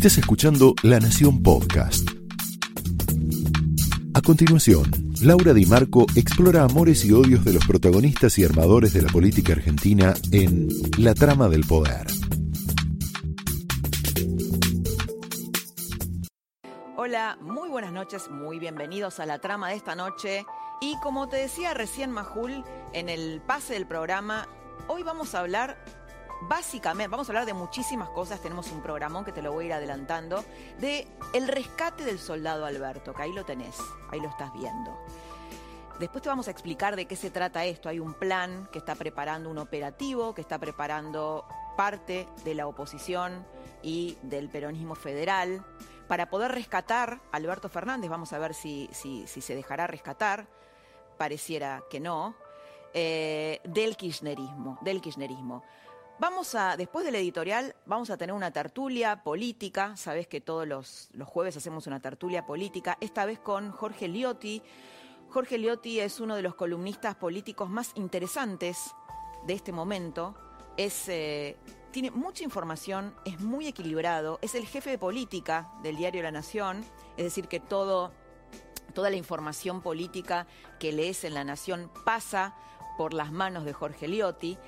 [0.00, 2.08] Estás escuchando La Nación Podcast.
[4.14, 9.02] A continuación, Laura Di Marco explora amores y odios de los protagonistas y armadores de
[9.02, 12.06] la política argentina en La Trama del Poder.
[16.96, 20.46] Hola, muy buenas noches, muy bienvenidos a la trama de esta noche.
[20.80, 22.64] Y como te decía recién Majul
[22.94, 24.48] en el pase del programa,
[24.88, 25.99] hoy vamos a hablar
[26.42, 29.66] básicamente, vamos a hablar de muchísimas cosas, tenemos un programón que te lo voy a
[29.68, 30.44] ir adelantando,
[30.78, 33.76] de el rescate del soldado Alberto, que ahí lo tenés,
[34.10, 34.96] ahí lo estás viendo.
[36.00, 37.90] Después te vamos a explicar de qué se trata esto.
[37.90, 41.44] Hay un plan que está preparando un operativo, que está preparando
[41.76, 43.46] parte de la oposición
[43.82, 45.62] y del peronismo federal
[46.08, 48.08] para poder rescatar a Alberto Fernández.
[48.08, 50.46] Vamos a ver si, si, se dejará rescatar.
[51.18, 52.34] Pareciera que no.
[52.94, 55.62] Eh, del kirchnerismo, del kirchnerismo.
[56.20, 59.96] Vamos a, después del editorial, vamos a tener una tertulia política.
[59.96, 64.62] Sabes que todos los, jueves hacemos una tertulia política, esta vez con Jorge Liotti.
[65.30, 68.94] Jorge Liotti es uno de los columnistas políticos más interesantes
[69.46, 70.34] de este momento.
[70.76, 71.56] Es, eh,
[71.90, 76.84] tiene mucha información, es muy equilibrado, es el jefe de política del diario La Nación,
[77.16, 78.12] es decir, que todo,
[78.92, 80.46] toda la información política
[80.78, 82.54] que lees en La Nación pasa
[83.00, 84.58] por las manos de Jorge Liotti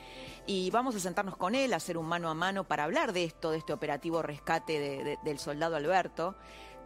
[0.47, 3.24] y vamos a sentarnos con él, a hacer un mano a mano para hablar de
[3.24, 6.34] esto, de este operativo rescate del soldado Alberto.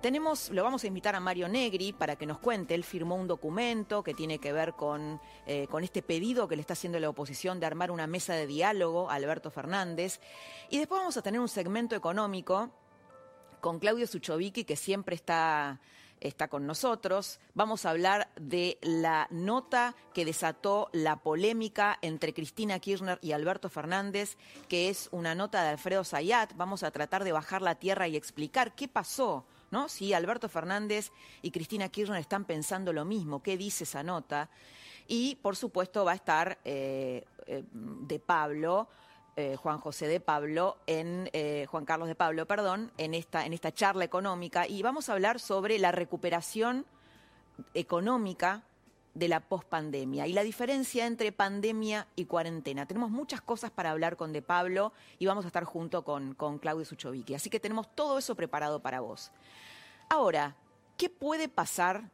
[0.03, 2.75] Tenemos, lo vamos a invitar a Mario Negri para que nos cuente.
[2.75, 6.63] Él firmó un documento que tiene que ver con, eh, con este pedido que le
[6.63, 10.19] está haciendo la oposición de armar una mesa de diálogo a Alberto Fernández.
[10.69, 12.73] Y después vamos a tener un segmento económico
[13.61, 15.81] con Claudio Suchovicki, que siempre está
[16.29, 17.41] está con nosotros.
[17.55, 23.69] Vamos a hablar de la nota que desató la polémica entre Cristina Kirchner y Alberto
[23.69, 24.37] Fernández,
[24.69, 26.55] que es una nota de Alfredo Zayat.
[26.57, 29.47] Vamos a tratar de bajar la tierra y explicar qué pasó.
[29.69, 29.89] ¿No?
[29.89, 31.11] Si Alberto Fernández
[31.43, 34.49] y Cristina Kirchner están pensando lo mismo, ¿qué dice esa nota?
[35.09, 38.89] Y, por supuesto, va a estar eh, eh, de Pablo,
[39.37, 43.53] eh, Juan José de Pablo, en eh, Juan Carlos de Pablo, perdón, en esta, en
[43.53, 46.87] esta charla económica y vamos a hablar sobre la recuperación
[47.75, 48.63] económica
[49.13, 52.87] de la pospandemia y la diferencia entre pandemia y cuarentena.
[52.87, 56.59] Tenemos muchas cosas para hablar con De Pablo y vamos a estar junto con, con
[56.59, 57.35] Claudio Suchovicki.
[57.35, 59.33] Así que tenemos todo eso preparado para vos.
[60.09, 60.57] Ahora,
[60.97, 62.11] ¿qué puede pasar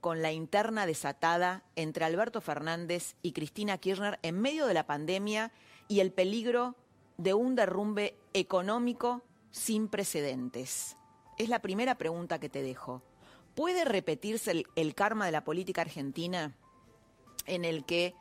[0.00, 5.50] con la interna desatada entre Alberto Fernández y Cristina Kirchner en medio de la pandemia
[5.88, 6.76] y el peligro
[7.16, 10.96] de un derrumbe económico sin precedentes?
[11.38, 13.02] Es la primera pregunta que te dejo.
[13.54, 16.56] ¿Puede repetirse el, karma de la política argentina
[17.46, 18.14] en el que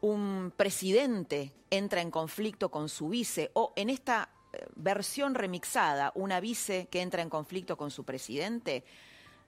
[0.00, 6.40] un presidente entra en conflicto con su vice o en esta eh, versión remixada, una
[6.40, 8.84] vice que entra en conflicto con su presidente?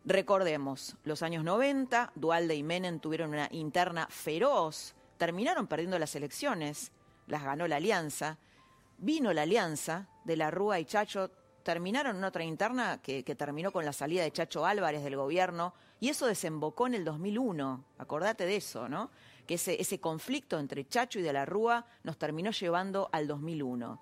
[0.05, 6.91] Recordemos, los años 90, Dualde y Menem tuvieron una interna feroz, terminaron perdiendo las elecciones,
[7.33, 8.37] las ganó la alianza.
[8.99, 11.31] Vino la alianza de la Rúa y Chacho,
[11.63, 16.11] terminaron en otra interna que, terminó con la salida de Chacho Álvarez del gobierno y
[16.11, 17.85] eso desembocó en el 2001.
[17.97, 19.11] Acordate de eso, ¿no?
[19.47, 23.99] Que ese, conflicto entre Chacho y de la Rúa nos terminó llevando al 2001.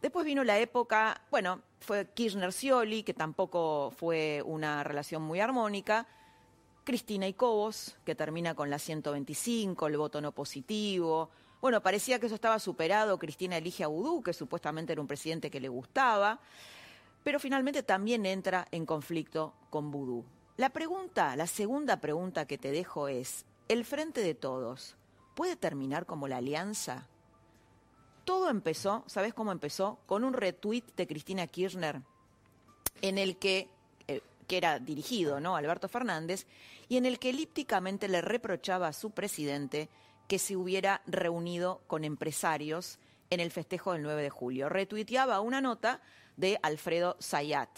[0.00, 6.06] Después vino la época, bueno, fue Kirchner-Scioli, que tampoco fue una relación muy armónica.
[6.84, 11.30] Cristina y Cobos, que termina con la 125, el voto no positivo.
[11.62, 13.20] Bueno, parecía que eso estaba superado.
[13.20, 16.40] Cristina elige a Udú, que supuestamente era un presidente que le gustaba,
[17.22, 20.24] pero finalmente también entra en conflicto con Vudú.
[20.56, 24.96] La pregunta, la segunda pregunta que te dejo es, ¿el frente de todos
[25.36, 27.06] puede terminar como la alianza?
[28.24, 30.00] Todo empezó, ¿sabes cómo empezó?
[30.06, 32.02] Con un retweet de Cristina Kirchner
[33.02, 33.68] en el que
[34.08, 35.54] eh, que era dirigido, ¿no?
[35.54, 36.44] Alberto Fernández,
[36.88, 39.88] y en el que elípticamente le reprochaba a su presidente
[40.28, 42.98] que se hubiera reunido con empresarios
[43.30, 44.68] en el festejo del 9 de julio.
[44.68, 46.00] Retuiteaba una nota
[46.36, 47.70] de Alfredo Zayat.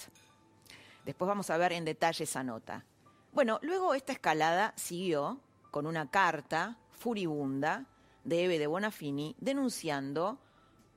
[1.05, 2.85] Después vamos a ver en detalle esa nota.
[3.33, 5.41] Bueno, luego esta escalada siguió
[5.71, 7.87] con una carta furibunda
[8.23, 10.39] de Eve de Bonafini denunciando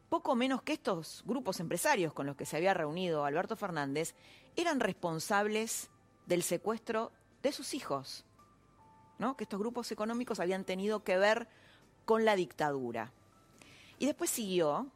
[0.09, 4.15] poco menos que estos grupos empresarios con los que se había reunido Alberto Fernández
[4.55, 5.89] eran responsables
[6.27, 7.11] del secuestro
[7.41, 8.26] de sus hijos
[9.35, 11.47] que estos grupos económicos habían tenido que ver
[12.05, 13.11] con la dictadura.
[13.99, 14.87] Y después siguió,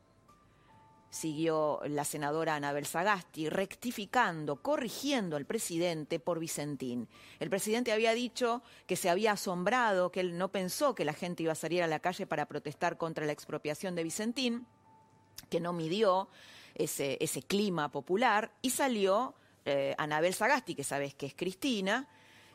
[1.10, 7.08] siguió la senadora Anabel Sagasti rectificando, corrigiendo al presidente por Vicentín.
[7.40, 11.44] El presidente había dicho que se había asombrado, que él no pensó que la gente
[11.44, 14.68] iba a salir a la calle para protestar contra la expropiación de Vicentín,
[15.50, 16.30] que no midió
[16.76, 19.34] ese, ese clima popular y salió
[19.66, 22.08] eh, Anabel Sagasti, que sabes que es Cristina,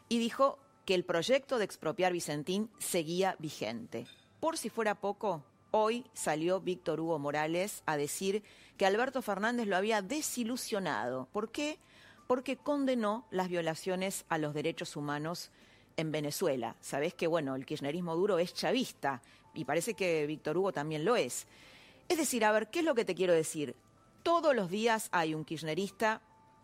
[0.09, 4.07] y dijo que el proyecto de expropiar Vicentín seguía vigente.
[4.39, 8.45] Por si fuera poco, hoy salió Víctor Hugo Morales a decir
[8.79, 11.29] que Alberto Fernández lo había desilusionado.
[11.33, 11.81] ¿Por qué?
[12.29, 15.51] Porque condenó las violaciones a los derechos humanos
[15.97, 16.77] en Venezuela.
[16.81, 19.23] Sabés que, bueno, el kirchnerismo duro es chavista
[19.55, 21.49] y parece que Víctor Hugo también lo es.
[22.09, 23.75] Es decir, a ver, ¿qué es lo que te quiero decir?
[24.23, 26.23] Todos los días hay un kirchnerista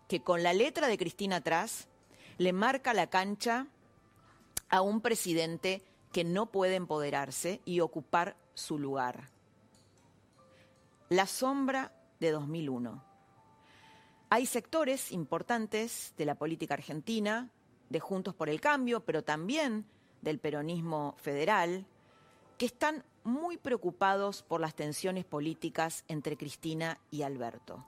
[0.09, 1.89] que con la letra de Cristina atrás
[2.39, 3.67] le marca la cancha
[4.73, 5.83] a un presidente
[6.13, 9.29] que no puede empoderarse y ocupar su lugar.
[11.11, 13.05] La sombra de 2001.
[14.31, 17.51] Hay sectores importantes de la política argentina,
[17.91, 19.85] de Juntos por el Cambio, pero también
[20.23, 21.85] del peronismo federal,
[22.57, 27.85] que están muy preocupados por las tensiones políticas entre Cristina y Alberto.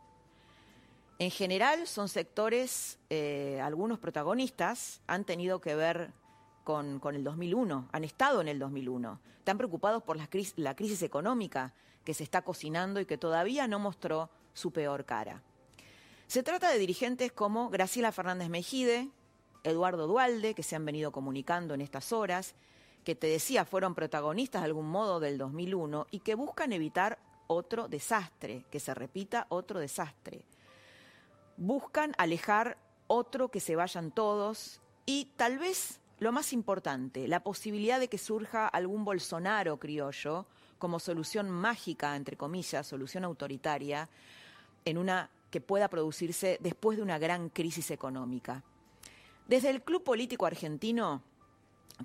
[1.19, 6.13] En general son sectores, eh, algunos protagonistas han tenido que ver
[6.65, 11.03] con, el 2001, han estado en el 2001, están preocupados por la crisis, la crisis
[11.03, 11.75] económica
[12.05, 15.43] que se está cocinando y que todavía no mostró su peor cara.
[16.27, 19.11] Se trata de dirigentes como Graciela Fernández Mejide,
[19.63, 22.55] Eduardo Dualde, que se han venido comunicando en estas horas,
[23.05, 27.89] que te decía fueron protagonistas de algún modo del 2001 y que buscan evitar otro
[27.89, 30.45] desastre, que se repita otro desastre.
[31.57, 37.99] Buscan alejar otro que se vayan todos y tal vez lo más importante, la posibilidad
[37.99, 40.47] de que surja algún Bolsonaro criollo
[40.79, 44.09] como solución mágica, entre comillas, solución autoritaria,
[44.85, 48.63] en una que pueda producirse después de una gran crisis económica.
[49.47, 51.23] Desde el Club Político Argentino,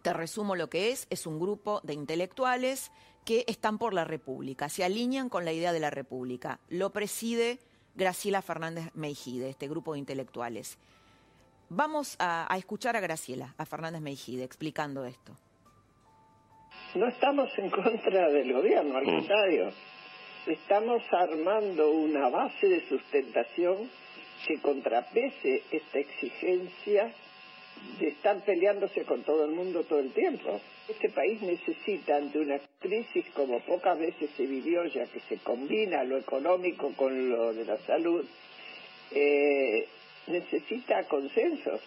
[0.02, 2.92] te resumo lo que es, es un grupo de intelectuales
[3.26, 6.60] que están por la República, se alinean con la idea de la República.
[6.70, 7.60] Lo preside
[7.96, 10.78] Graciela Fernández Meijide, este grupo de intelectuales.
[11.70, 15.34] Vamos a, escuchar a Graciela, a Fernández Meijide, explicando esto.
[16.96, 19.16] No estamos en contra del gobierno, al mm.
[19.18, 19.72] contrario.
[20.48, 23.88] Estamos armando una base de sustentación
[24.48, 27.14] que contrapese esta exigencia
[28.00, 30.60] de estar peleándose con todo el mundo todo el tiempo.
[30.88, 36.04] Este país necesita, ante una crisis como pocas veces se vivió, ya que se combina
[36.04, 38.26] lo económico con lo de la salud,
[39.12, 39.88] eh,
[40.30, 41.82] necesita consensos.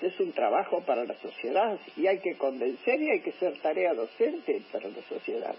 [0.00, 3.94] Es un trabajo para la sociedad y hay que convencer y hay que ser tarea
[3.94, 5.54] docente para la sociedad.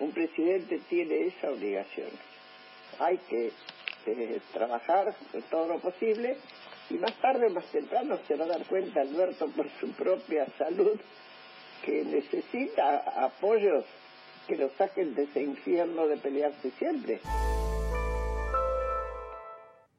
[0.00, 2.08] Un presidente tiene esa obligación.
[2.98, 3.52] Hay que
[4.06, 5.14] eh, trabajar
[5.50, 6.36] todo lo posible
[6.90, 10.98] y más tarde más temprano se va a dar cuenta Alberto por su propia salud
[11.84, 13.84] que necesita apoyos
[14.46, 17.20] que lo saquen de ese infierno de pelearse siempre.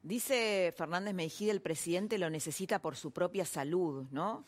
[0.02, 4.44] Dice Fernández Mejide, el presidente lo necesita por su propia salud, ¿no?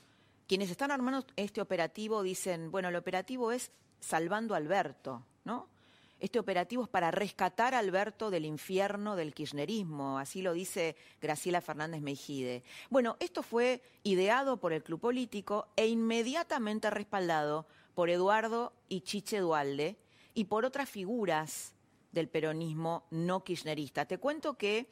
[0.48, 3.70] Quienes están armando este operativo dicen, bueno, el operativo es
[4.00, 5.68] salvando a Alberto, ¿no?
[6.18, 11.60] Este operativo es para rescatar a Alberto del infierno del kirchnerismo, así lo dice Graciela
[11.60, 12.64] Fernández Mejide.
[12.90, 19.38] Bueno, esto fue ideado por el Club Político e inmediatamente respaldado por Eduardo y Chiche
[19.38, 19.96] Dualde
[20.34, 21.74] y por otras figuras
[22.10, 24.04] del peronismo no kirchnerista.
[24.04, 24.88] Te cuento que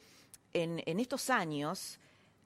[0.53, 1.99] en, estos años,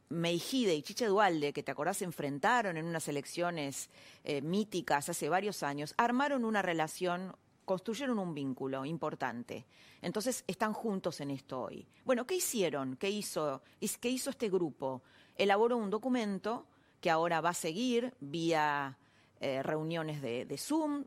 [0.10, 3.90] Meijide y Chiche Dualde, que te acordás se enfrentaron en unas elecciones
[4.24, 7.36] eh, míticas hace varios años, armaron una relación
[7.66, 9.66] construyeron un vínculo importante.
[10.02, 11.86] Entonces están juntos en esto hoy.
[12.06, 12.96] Bueno, ¿qué hicieron?
[12.96, 13.62] ¿Qué hizo,
[14.00, 15.02] ¿Qué hizo este grupo?
[15.36, 16.66] Elaboró un documento
[17.02, 18.98] que ahora va a seguir vía
[19.42, 21.04] eh, reuniones de, de Zoom,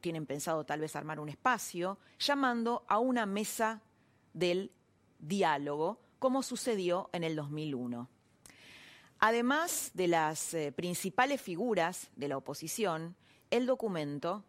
[0.00, 3.82] tienen pensado tal vez armar un espacio, llamando a una mesa
[4.32, 4.70] del
[5.18, 8.08] diálogo, como sucedió en el 2001.
[9.18, 13.16] Además de las eh, principales figuras de la oposición,
[13.50, 14.44] el documento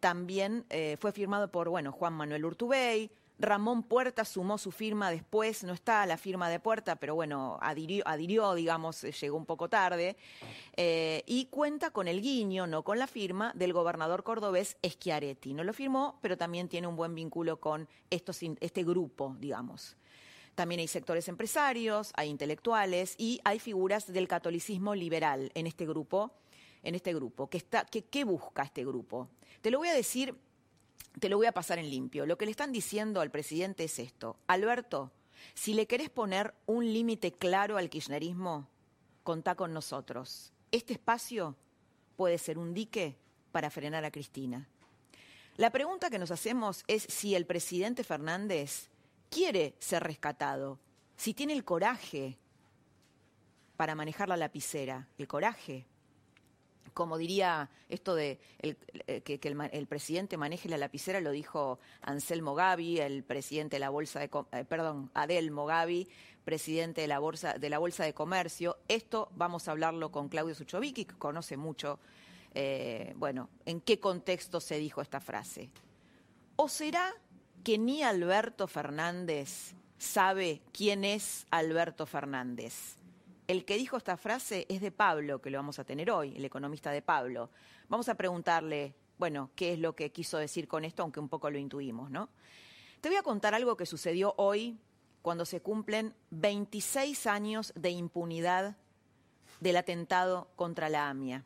[0.00, 5.62] también eh, fue firmado por bueno, Juan Manuel Urtubey, Ramón Puerta sumó su firma después,
[5.64, 10.16] no está la firma de Puerta, pero bueno, adhirió, digamos, eh, llegó un poco tarde,
[10.78, 15.52] y cuenta con el guiño, no con la firma, del gobernador cordobés Schiaretti.
[15.52, 19.98] No lo firmó, pero también tiene un buen vínculo con este grupo, digamos.
[20.56, 26.32] También hay sectores empresarios, hay intelectuales y hay figuras del catolicismo liberal en este grupo
[26.94, 27.48] este grupo.
[27.48, 29.28] ¿Qué, está, qué busca este grupo?
[29.60, 30.38] Te lo voy a decir,
[31.18, 32.26] te lo voy a pasar en limpio.
[32.26, 34.36] Lo que le están diciendo al presidente es esto.
[34.46, 35.10] Alberto,
[35.54, 38.68] si le querés poner un límite claro al kirchnerismo,
[39.24, 40.52] contá con nosotros.
[40.70, 41.56] Este espacio
[42.16, 43.16] puede ser un dique
[43.50, 44.68] para frenar a Cristina.
[45.56, 48.90] La pregunta que nos hacemos es si el presidente Fernández
[49.30, 50.78] quiere ser rescatado,
[51.16, 52.38] si tiene el coraje
[53.76, 55.86] para manejar la lapicera, el coraje.
[56.94, 63.00] Como diría esto de eh, que, el, presidente maneje la lapicera, lo dijo Anselmo Gavi,
[63.00, 66.08] el presidente de la Bolsa de, eh, perdón, Adelmo Gavi,
[66.44, 68.78] presidente de la, Bolsa, de la Bolsa de Comercio.
[68.88, 71.98] Esto vamos a hablarlo con Claudio Suchovicki, que conoce mucho,
[72.54, 75.70] eh, bueno, en qué contexto se dijo esta frase.
[76.54, 77.12] ¿O será
[77.66, 82.94] que ni Alberto Fernández sabe quién es Alberto Fernández?
[83.48, 86.44] El que dijo esta frase es de Pablo, que lo vamos a tener hoy, el
[86.44, 87.50] economista de Pablo.
[87.88, 91.50] Vamos a preguntarle, bueno, qué es lo que quiso decir con esto, aunque un poco
[91.50, 92.28] lo intuimos, ¿no?
[93.00, 94.78] Te voy a contar algo que sucedió hoy
[95.20, 98.76] cuando se cumplen 26 años de impunidad
[99.58, 101.44] del atentado contra la AMIA.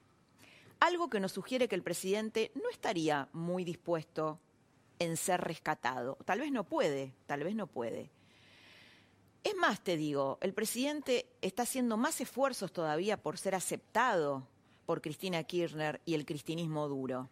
[0.81, 4.39] Algo que nos sugiere que el presidente no estaría muy dispuesto
[5.01, 6.17] en ser rescatado.
[6.25, 8.11] Tal vez no puede, tal vez no puede.
[9.43, 14.47] Es más, te digo, el presidente está haciendo más esfuerzos todavía por ser aceptado
[14.85, 17.31] por Cristina Kirchner y el cristinismo duro.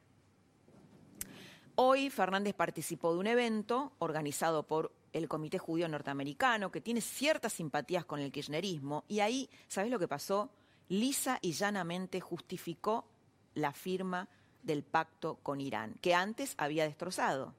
[1.75, 7.53] Hoy Fernández participó de un evento organizado por el Comité Judío Norteamericano, que tiene ciertas
[7.53, 10.51] simpatías con el kirchnerismo, y ahí, ¿sabes lo que pasó?
[10.89, 13.07] Lisa y llanamente justificó
[13.55, 14.29] la firma
[14.62, 17.55] del pacto con Irán, que antes había destrozado.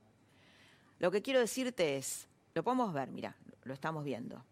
[1.00, 4.44] Lo que quiero decirte es, lo podemos ver, mira, lo estamos viendo.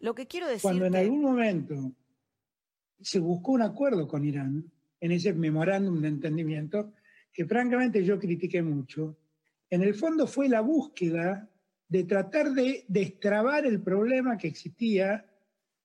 [0.00, 0.62] Lo que quiero decirte...
[0.62, 1.92] Cuando en algún momento
[3.00, 6.92] se buscó un acuerdo con Irán, en ese memorándum de entendimiento,
[7.32, 9.16] que francamente yo critiqué mucho,
[9.68, 11.48] en el fondo fue la búsqueda
[11.88, 15.26] de tratar de destrabar el problema que existía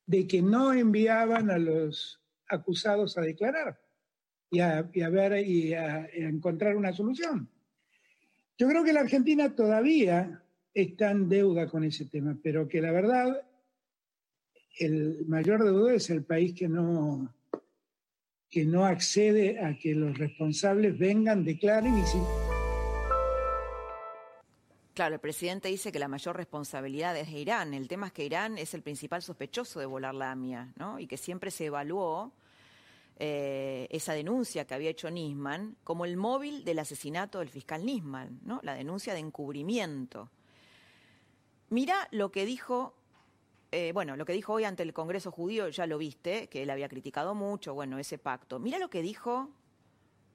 [0.05, 3.87] de que no enviaban a los acusados a declarar
[4.49, 7.49] y a, ver y a, encontrar una solución.
[8.57, 10.41] Yo creo que la Argentina todavía
[10.73, 13.41] está en deuda con ese tema, pero que la verdad
[14.79, 17.33] el mayor deudor es el país que no,
[18.49, 22.17] que no accede a que los responsables vengan, declaren y si
[24.93, 27.75] Claro, el presidente dice que la mayor responsabilidad es Irán.
[27.75, 30.99] El tema es que Irán es el principal sospechoso de volar la AMIA, ¿no?
[30.99, 32.33] Y que siempre se evaluó
[33.17, 38.39] eh, esa denuncia que había hecho Nisman como el móvil del asesinato del fiscal Nisman,
[38.43, 38.59] ¿no?
[38.63, 40.29] La denuncia de encubrimiento.
[41.69, 42.93] Mira lo que dijo,
[43.71, 46.69] eh, bueno, lo que dijo hoy ante el Congreso Judío, ya lo viste, que él
[46.69, 48.59] había criticado mucho, bueno, ese pacto.
[48.59, 49.50] Mira lo que dijo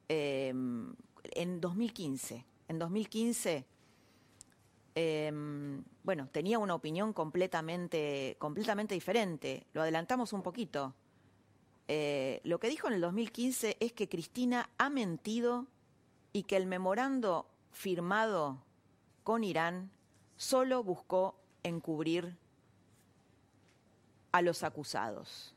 [0.08, 2.44] eh, en 2015.
[2.68, 3.66] En 2015
[4.94, 9.66] Em, bueno, tenía una opinión completamente, completamente diferente.
[9.72, 10.94] Lo adelantamos un poquito.
[11.88, 15.66] Eh, lo que dijo en el 2015 es que Cristina ha mentido
[16.32, 18.62] y que el memorando firmado
[19.24, 19.90] con Irán
[20.36, 22.36] solo buscó encubrir
[24.32, 25.54] a los acusados.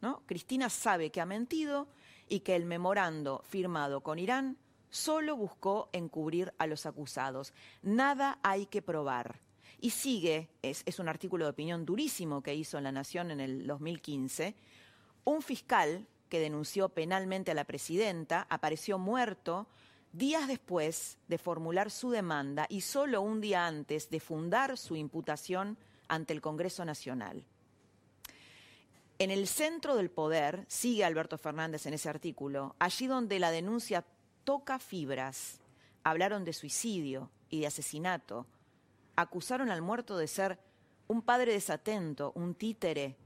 [0.00, 0.22] ¿no?
[0.26, 1.88] Cristina sabe que ha mentido
[2.28, 4.56] y que el memorando firmado con Irán
[4.90, 7.52] solo buscó encubrir a los acusados.
[7.82, 9.40] Nada hay que probar.
[9.80, 13.66] Y sigue, es, un artículo de opinión durísimo que hizo en La Nación en el
[13.66, 14.56] 2015,
[15.28, 19.66] un fiscal que denunció penalmente a la presidenta apareció muerto
[20.10, 25.76] días después de formular su demanda y solo un día antes de fundar su imputación
[26.08, 27.44] ante el Congreso Nacional.
[29.18, 34.06] En el centro del poder, sigue Alberto Fernández en ese artículo, allí donde la denuncia
[34.44, 35.60] toca fibras.
[36.04, 38.46] Hablaron de suicidio y de asesinato.
[39.14, 40.58] Acusaron al muerto de ser
[41.06, 43.18] un padre desatento, un títere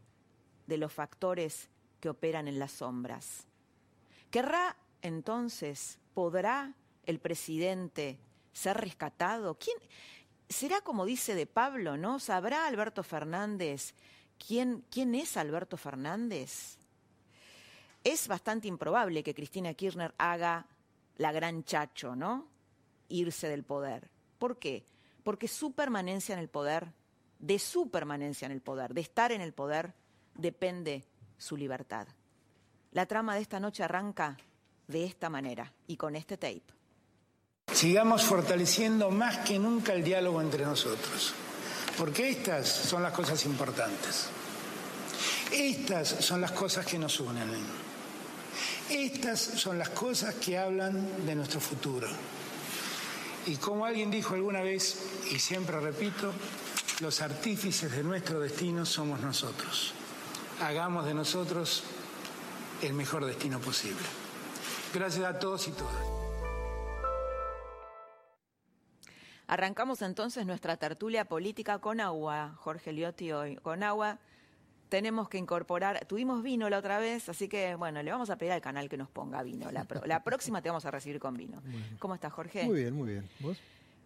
[0.67, 1.69] de los factores
[2.03, 3.47] que operan en las sombras.
[4.29, 8.19] ¿Querrá entonces, podrá el presidente
[8.53, 9.57] ser rescatado?
[9.57, 9.77] ¿Quién
[10.49, 12.19] será como dice de Pablo, no?
[12.19, 13.95] ¿Sabrá Alberto Fernández
[14.37, 16.77] quién, quién es Alberto Fernández?
[18.03, 20.67] Es bastante improbable que Cristina Kirchner haga
[21.19, 22.49] la gran chacho, ¿no?
[23.11, 24.11] Irse del poder.
[24.41, 24.85] ¿Por qué?
[25.23, 26.93] Porque su permanencia en el poder,
[27.39, 29.95] de su permanencia en el poder, de estar en el poder,
[30.35, 31.05] depende
[31.43, 32.07] su libertad.
[32.93, 34.37] La trama de esta noche arranca
[34.87, 36.63] de esta manera y con este tape.
[37.73, 41.35] Sigamos fortaleciendo más que nunca el diálogo entre nosotros,
[41.99, 44.29] porque estas son las cosas importantes.
[45.51, 47.49] Estas son las cosas que nos unen.
[48.89, 52.09] Estas son las cosas que hablan de nuestro futuro.
[53.47, 54.99] Y como alguien dijo alguna vez,
[55.31, 56.33] y siempre repito,
[57.01, 59.95] los artífices de nuestro destino somos nosotros.
[60.61, 61.83] Hagamos de nosotros
[62.83, 64.03] el mejor destino posible.
[64.95, 66.23] Gracias a todos y todas.
[69.47, 73.57] Arrancamos entonces nuestra tertulia política con agua, Jorge Liotti hoy.
[73.57, 74.19] Con agua
[74.89, 78.53] tenemos que incorporar, tuvimos vino la otra vez, así que bueno, le vamos a pedir
[78.53, 79.71] al canal que nos ponga vino.
[79.71, 81.63] La, próxima te vamos a recibir con vino.
[81.99, 82.65] ¿Cómo estás, Jorge?
[82.65, 83.29] Muy bien, muy bien.
[83.41, 83.59] ¿Vos?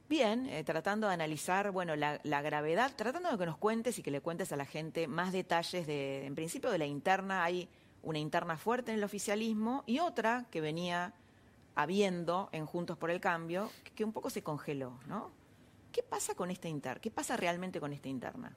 [0.09, 4.13] Bien, eh, tratando de analizar, bueno, la, gravedad, tratando de que nos cuentes y que
[4.13, 7.43] le cuentes a la gente más detalles de, en principio, de la interna.
[7.43, 7.69] Hay
[8.05, 11.13] una interna fuerte en el oficialismo y otra que venía
[11.75, 15.33] habiendo en Juntos por el Cambio, que, un poco se congeló, ¿no?
[15.91, 17.01] ¿Qué pasa con esta interna?
[17.01, 18.55] ¿Qué pasa realmente con esta interna?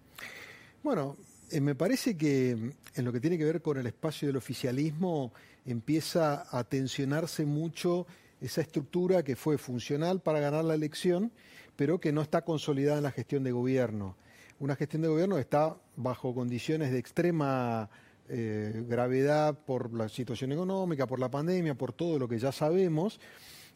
[0.84, 1.18] Bueno,
[1.50, 5.34] eh, me parece que en lo que tiene que ver con el espacio del oficialismo
[5.66, 8.06] empieza a tensionarse mucho
[8.42, 11.32] esa estructura que fue funcional para ganar la elección,
[11.76, 14.16] pero que no está consolidada en la gestión de gobierno.
[14.60, 17.90] Una gestión de gobierno está bajo condiciones de extrema
[18.28, 23.20] eh, gravedad por la situación económica, por la pandemia, por todo lo que ya sabemos,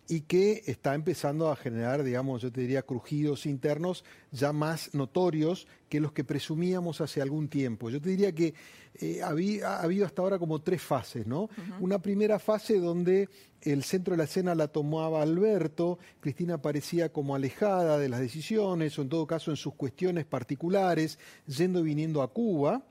[0.07, 5.67] y que está empezando a generar, digamos, yo te diría, crujidos internos ya más notorios
[5.89, 7.89] que los que presumíamos hace algún tiempo.
[7.89, 8.53] Yo te diría que
[8.95, 11.49] eh, había, ha habido hasta ahora como tres fases, ¿no?
[11.79, 13.29] Una primera fase donde
[13.61, 18.99] el centro de la escena la tomaba Alberto, Cristina parecía como alejada de las decisiones,
[18.99, 21.17] o en todo caso en sus cuestiones particulares,
[21.47, 22.83] yendo y viniendo a Cuba.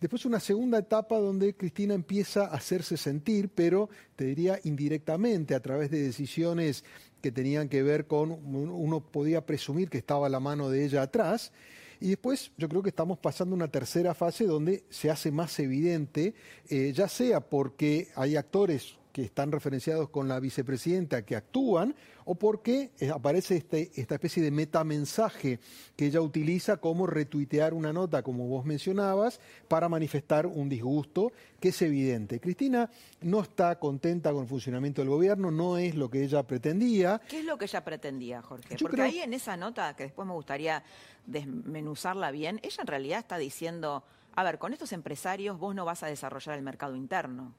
[0.00, 5.60] Después una segunda etapa donde Cristina empieza a hacerse sentir, pero te diría indirectamente, a
[5.60, 6.84] través de decisiones
[7.20, 11.52] que tenían que ver con, uno podía presumir que estaba la mano de ella atrás.
[12.00, 16.34] Y después yo creo que estamos pasando una tercera fase donde se hace más evidente,
[16.68, 21.92] eh, ya sea porque hay actores que están referenciados con la vicepresidenta que actúan
[22.24, 25.58] o porque eh, aparece este, esta especie de metamensaje
[25.96, 31.70] que ella utiliza como retuitear una nota, como vos mencionabas, para manifestar un disgusto que
[31.70, 32.38] es evidente.
[32.38, 32.88] Cristina
[33.20, 37.20] no está contenta con el funcionamiento del gobierno, no es lo que ella pretendía.
[37.28, 38.76] ¿Qué es lo que ella pretendía, Jorge?
[38.80, 40.84] Porque ahí en esa nota, que después me gustaría
[41.26, 44.04] desmenuzarla bien, ella en realidad está diciendo
[44.38, 47.56] a ver, con estos empresarios vos no vas a desarrollar el mercado interno.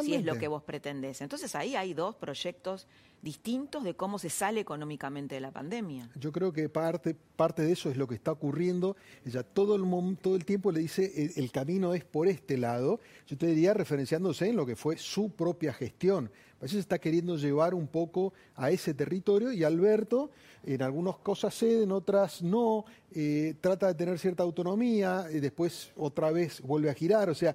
[0.00, 1.20] Si es lo que vos pretendés.
[1.20, 2.86] Entonces ahí hay dos proyectos
[3.20, 6.08] distintos de cómo se sale económicamente de la pandemia.
[6.14, 8.96] Yo creo que parte, parte de eso es lo que está ocurriendo.
[9.26, 13.00] Ella todo el, todo el tiempo le dice el, camino es por este lado.
[13.26, 16.30] Yo te diría referenciándose en lo que fue su propia gestión.
[16.64, 20.30] A veces está queriendo llevar un poco a ese territorio y Alberto
[20.64, 25.90] en algunas cosas cede, en otras no, eh, trata de tener cierta autonomía, y después
[25.94, 27.54] otra vez vuelve a girar, o sea,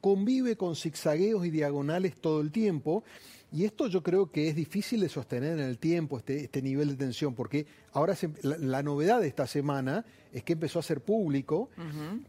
[0.00, 3.04] convive con zigzagueos y diagonales todo el tiempo.
[3.52, 6.88] Y esto yo creo que es difícil de sostener en el tiempo, este, este nivel
[6.88, 11.68] de tensión, porque ahora la, novedad de esta semana es que empezó a ser público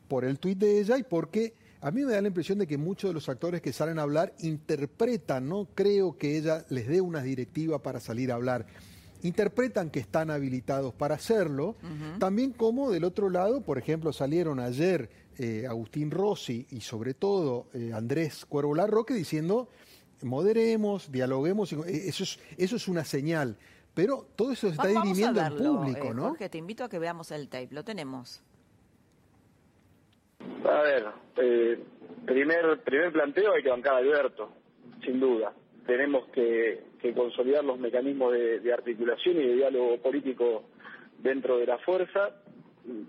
[0.10, 2.78] por el tuit de ella y porque a mí me da la impresión de que
[2.78, 7.02] muchos de los actores que salen a hablar interpretan, no creo que ella les dé
[7.02, 8.66] una directiva para salir a hablar
[9.24, 11.76] interpretan que están habilitados para hacerlo,
[12.20, 17.68] también como del otro lado, por ejemplo, salieron ayer eh, Agustín Rossi y sobre todo
[17.74, 19.70] eh, Andrés Cuervo Larroque diciendo
[20.24, 23.58] moderemos, dialoguemos, eh, eso es, eso es una señal.
[23.94, 26.30] Pero todo eso se está dirimiendo en público, ¿no?
[26.30, 28.44] Jorge, te invito a que veamos el tape, lo tenemos.
[30.66, 31.06] A ver,
[32.26, 34.52] primer, primer planteo hay que bancar a Alberto,
[35.04, 35.54] sin duda.
[35.86, 40.64] Tenemos que que consolidar los mecanismos de, articulación y de diálogo político
[41.20, 42.32] dentro de la fuerza,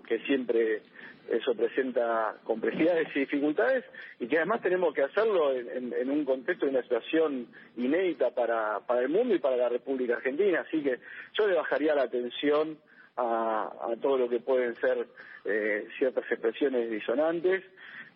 [0.07, 0.81] que siempre
[1.29, 3.85] eso presenta complejidades y dificultades
[4.19, 9.01] y que además tenemos que hacerlo en, un contexto de una situación inédita para, para,
[9.01, 10.61] el mundo y para la República Argentina.
[10.67, 10.99] Así que
[11.33, 12.77] yo le bajaría la atención
[13.19, 15.07] a, todo lo que pueden ser
[15.45, 17.63] eh, ciertas expresiones disonantes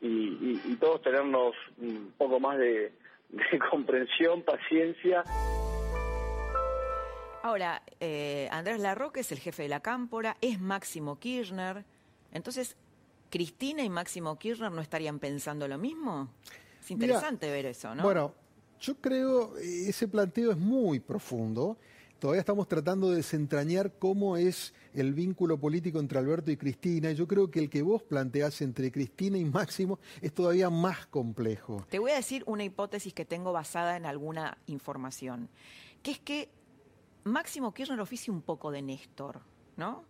[0.02, 2.94] y, todos tenernos un poco más de
[3.72, 5.24] comprensión, paciencia.
[7.42, 11.86] Ahora, eh, Andrés Larroque es el jefe de la Cámpora, es Máximo Kirchner.
[12.32, 12.76] Entonces,
[13.30, 16.30] ¿Cristina y Máximo Kirchner no estarían pensando lo mismo?
[16.80, 18.04] Es interesante ver eso, ¿no?
[18.04, 18.34] Bueno,
[18.80, 21.78] yo creo ese planteo es muy profundo.
[22.24, 27.12] Todavía estamos tratando de desentrañar cómo es el vínculo político entre Alberto y Cristina.
[27.12, 31.86] Yo creo que el que vos planteás entre Cristina y Máximo es todavía más complejo.
[31.90, 35.50] Te voy a decir una hipótesis que tengo basada en alguna información,
[36.02, 36.50] que es que
[37.26, 39.42] Máximo Kirchner oficia un poco de Néstor,
[39.76, 40.06] ¿no?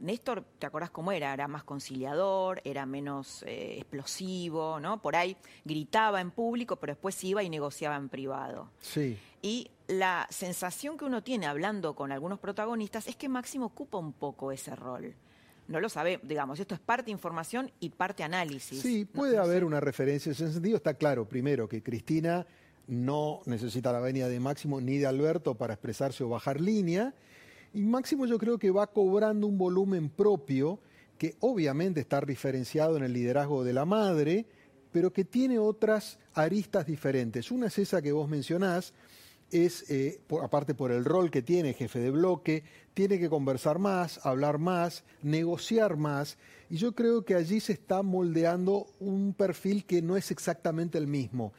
[0.00, 1.32] Néstor, ¿te acordás cómo era?
[1.32, 5.00] Era más conciliador, era menos eh, explosivo, ¿no?
[5.00, 8.70] Por ahí gritaba en público, pero después iba y negociaba en privado.
[8.80, 9.18] Sí.
[9.42, 14.12] Y la sensación que uno tiene hablando con algunos protagonistas es que Máximo ocupa un
[14.12, 15.14] poco ese rol.
[15.68, 18.80] No lo sabe, digamos, esto es parte información y parte análisis.
[18.80, 20.76] Sí, puede haber una referencia en ese sentido.
[20.76, 22.44] Está claro, primero, que Cristina
[22.88, 27.14] no necesita la venia de Máximo ni de Alberto para expresarse o bajar línea.
[27.72, 30.80] Y Máximo yo creo que va cobrando un volumen propio
[31.18, 34.46] que obviamente está referenciado en el liderazgo de la madre,
[34.90, 37.50] pero que tiene otras aristas diferentes.
[37.50, 38.94] Una es esa que vos mencionás,
[39.50, 44.24] es, eh, aparte por el rol que tiene jefe de bloque, tiene que conversar más,
[44.24, 46.38] hablar más, negociar más,
[46.70, 51.06] y yo creo que allí se está moldeando un perfil que no es exactamente el
[51.06, 51.52] mismo.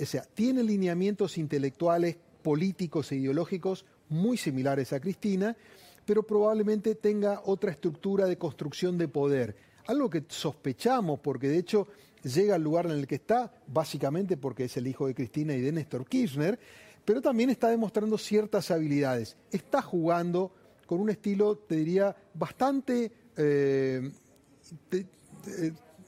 [0.00, 5.56] O sea, tiene lineamientos intelectuales, políticos e ideológicos muy similares a Cristina,
[6.04, 9.56] pero probablemente tenga otra estructura de construcción de poder.
[9.86, 11.88] Algo que sospechamos, porque de hecho
[12.22, 15.60] llega al lugar en el que está, básicamente porque es el hijo de Cristina y
[15.60, 16.58] de Néstor Kirchner,
[17.04, 19.36] pero también está demostrando ciertas habilidades.
[19.50, 20.52] Está jugando
[20.86, 24.10] con un estilo, te diría, bastante eh,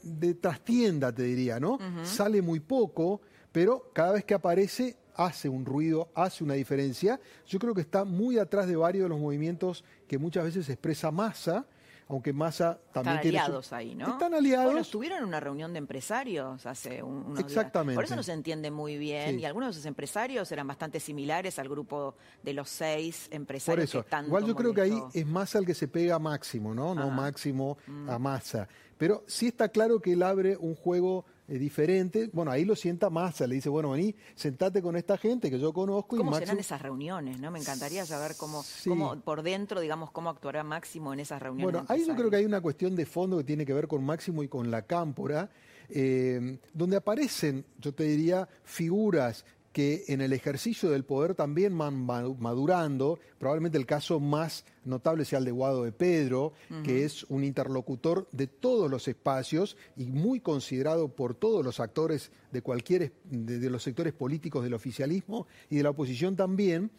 [0.03, 1.79] de, trastienda, te diría, ¿no?
[2.03, 3.21] Sale muy poco,
[3.53, 7.20] pero cada vez que aparece hace un ruido, hace una diferencia.
[7.46, 11.11] Yo creo que está muy atrás de varios de los movimientos que muchas veces expresa
[11.11, 11.66] masa
[12.11, 14.09] aunque Massa también Están aliados ahí, ¿no?
[14.09, 14.64] Están aliados.
[14.64, 17.94] Bueno, estuvieron en una reunión de empresarios hace un, unos Exactamente.
[17.94, 19.38] Por eso no se entiende muy bien.
[19.38, 24.00] Y algunos de esos empresarios eran bastante similares al grupo de los seis empresarios Por
[24.00, 24.04] eso.
[24.04, 26.96] que Igual yo creo que ahí es Massa el que se pega a Máximo, ¿no?
[26.96, 27.78] No Máximo
[28.09, 28.22] a mm.
[28.22, 28.66] Massa.
[28.98, 31.24] Pero sí está claro que él abre un juego
[31.59, 32.31] diferente.
[32.33, 35.73] Bueno, ahí lo sienta Massa, le dice, bueno, vení, sentate con esta gente que yo
[35.73, 36.17] conozco.
[36.17, 37.41] ¿Cómo serán esas reuniones?
[37.41, 41.73] no Me encantaría saber cómo, cómo, por dentro, digamos, cómo actuará Máximo en esas reuniones.
[41.73, 44.05] Bueno, ahí yo creo que hay una cuestión de fondo que tiene que ver con
[44.05, 45.51] Máximo y con la cámpora,
[45.89, 52.04] eh, donde aparecen, yo te diría, figuras que en el ejercicio del poder también van
[52.04, 53.20] madurando.
[53.38, 56.52] Probablemente el caso más notable sea el de Guado de Pedro,
[56.85, 62.33] que es un interlocutor de todos los espacios y muy considerado por todos los actores
[62.50, 66.90] de cualquier de, los sectores políticos del oficialismo y de la oposición también.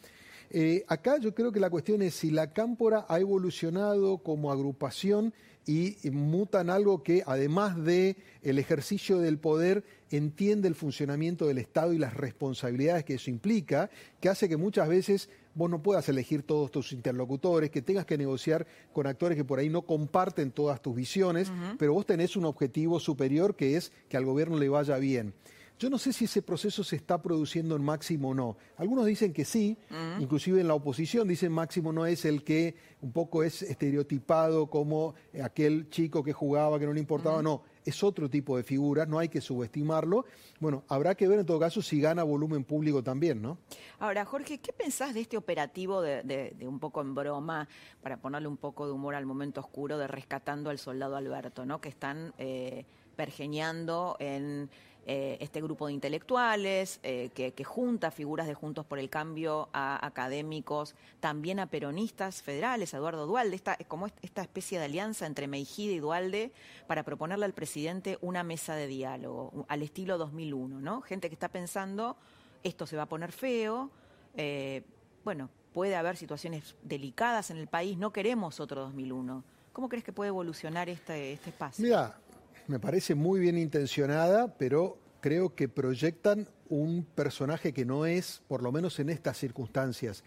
[0.50, 5.34] Eh, acá yo creo que la cuestión es si la cámpora ha evolucionado como agrupación
[5.66, 11.94] y mutan algo que además de el ejercicio del poder entiende el funcionamiento del Estado
[11.94, 16.44] y las responsabilidades que eso implica, que hace que muchas veces vos no puedas elegir
[16.44, 20.82] todos tus interlocutores, que tengas que negociar con actores que por ahí no comparten todas
[20.82, 24.98] tus visiones, pero vos tenés un objetivo superior que es que al gobierno le vaya
[24.98, 25.34] bien.
[25.80, 28.56] Yo no sé si ese proceso se está produciendo en Máximo o no.
[28.78, 29.78] Algunos dicen que sí,
[30.20, 35.16] inclusive en la oposición dicen Máximo no es el que un poco es estereotipado como
[35.44, 39.20] aquel chico que jugaba, que no le importaba, no, es otro tipo de figura, no
[39.20, 40.26] hay que subestimarlo.
[40.60, 43.58] Bueno, habrá que ver en todo caso si gana volumen público también, ¿no?
[44.00, 47.68] Ahora, Jorge, ¿qué pensás de este operativo de, un poco en broma,
[48.02, 51.82] para ponerle un poco de humor al momento oscuro, de rescatando al soldado Alberto, ¿no?
[51.82, 54.70] Que están eh, pergeñando en
[55.08, 60.06] eh, este grupo de intelectuales eh, que, junta figuras de Juntos por el Cambio a
[60.06, 65.48] académicos, también a peronistas federales, a Eduardo Dualde, esta, como esta especie de alianza entre
[65.48, 66.52] Meijide y Dualde
[66.86, 71.02] para proponerle al presidente una mesa de diálogo, al estilo 2001, ¿no?
[71.02, 72.16] Gente que está pensando,
[72.64, 73.90] esto se va a poner feo,
[74.36, 74.84] eh,
[75.24, 79.44] bueno, puede haber situaciones delicadas en el país, no queremos otro 2001.
[79.74, 81.84] ¿Cómo crees que puede evolucionar este, este espacio?
[81.84, 82.18] Mira,
[82.68, 88.64] me parece muy bien intencionada, pero creo que proyectan un personaje que no es, por
[88.64, 90.24] lo menos en estas circunstancias.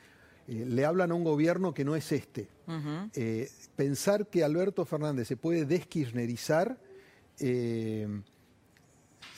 [0.47, 2.49] Eh, le hablan a un gobierno que no es este.
[3.14, 6.79] Eh, pensar que Alberto Fernández se puede deskirchnerizar
[7.38, 8.09] eh,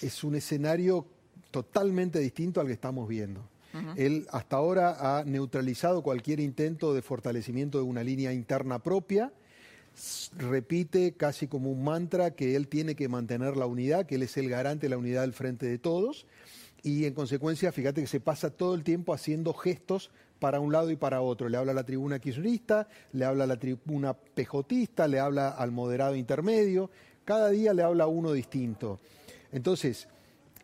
[0.03, 1.07] es un escenario
[1.51, 3.49] totalmente distinto al que estamos viendo.
[3.97, 9.35] Él hasta ahora ha neutralizado cualquier intento de fortalecimiento de una línea interna propia
[10.37, 14.37] repite casi como un mantra que él tiene que mantener la unidad, que él es
[14.37, 16.27] el garante de la unidad del frente de todos.
[16.83, 20.91] Y en consecuencia, fíjate que se pasa todo el tiempo haciendo gestos para un lado
[20.91, 21.49] y para otro.
[21.49, 25.73] Le habla a la tribuna kirchnerista, le habla a la tribuna pejotista, le habla al
[25.73, 26.91] moderado intermedio.
[27.25, 29.01] Cada día le habla a uno distinto.
[29.51, 30.09] Entonces,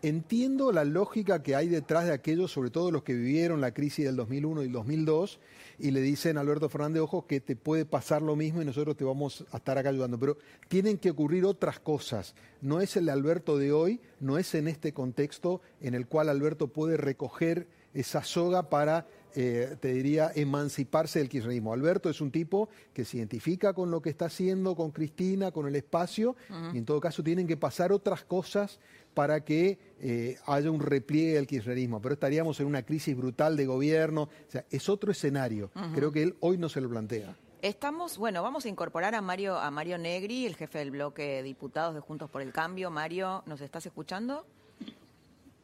[0.04, 4.04] Entiendo la lógica que hay detrás de aquellos, sobre todo los que vivieron la crisis
[4.04, 5.38] del 2001 y el 2002,
[5.78, 8.96] y le dicen a Alberto Fernández, ojo, que te puede pasar lo mismo y nosotros
[8.96, 10.18] te vamos a estar acá ayudando.
[10.18, 12.34] Pero tienen que ocurrir otras cosas.
[12.60, 16.66] No es el Alberto de hoy, no es en este contexto en el cual Alberto
[16.66, 21.72] puede recoger esa soga para, eh, te diría, emanciparse del kirchnerismo.
[21.72, 25.66] Alberto es un tipo que se identifica con lo que está haciendo, con Cristina, con
[25.66, 26.34] el espacio,
[26.72, 28.80] y en todo caso tienen que pasar otras cosas
[29.14, 33.66] para que eh, haya un repliegue del kirchnerismo, pero estaríamos en una crisis brutal de
[33.66, 35.70] gobierno, o sea, es otro escenario.
[35.94, 37.36] Creo que él hoy no se lo plantea.
[37.62, 41.42] Estamos, bueno, vamos a incorporar a Mario, a Mario Negri, el jefe del bloque de
[41.44, 42.90] diputados de Juntos por el Cambio.
[42.90, 44.44] Mario, ¿nos estás escuchando?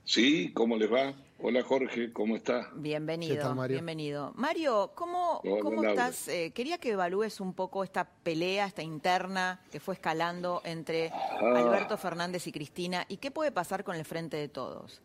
[0.04, 1.14] Sí, ¿cómo les va?
[1.40, 2.68] Hola Jorge, ¿cómo está?
[2.74, 3.76] Bienvenido, Mario?
[3.76, 4.32] bienvenido.
[4.34, 6.26] Mario, ¿cómo, cómo estás?
[6.26, 11.54] Eh, quería que evalúes un poco esta pelea, esta interna que fue escalando entre ah.
[11.54, 15.00] Alberto Fernández y Cristina y qué puede pasar con el frente de todos.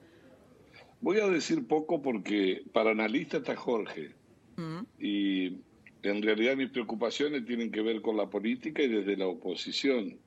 [1.01, 4.15] Voy a decir poco porque para analista está Jorge
[4.55, 4.79] mm.
[4.99, 5.57] y
[6.01, 10.17] en realidad mis preocupaciones tienen que ver con la política y desde la oposición.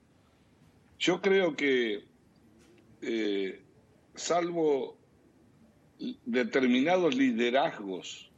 [0.99, 2.05] Yo creo que,
[3.01, 3.61] eh,
[4.15, 4.97] salvo
[6.25, 8.31] determinados liderazgos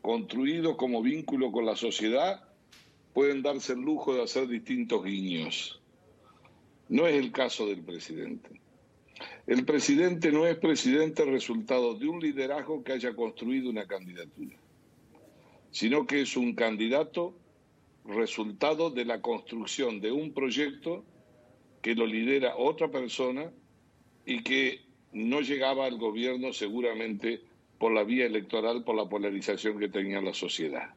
[0.00, 2.42] construidos como vínculo con la sociedad,
[3.12, 5.80] pueden darse el lujo de hacer distintos guiños.
[6.88, 8.60] No es el caso del presidente.
[9.46, 14.56] El presidente no es presidente resultado de un liderazgo que haya construido una candidatura
[15.70, 17.34] sino que es un candidato
[18.04, 21.04] resultado de la construcción de un proyecto
[21.82, 23.50] que lo lidera otra persona
[24.26, 24.80] y que
[25.12, 27.40] no llegaba al gobierno seguramente
[27.78, 30.94] por la vía electoral, por la polarización que tenía la sociedad.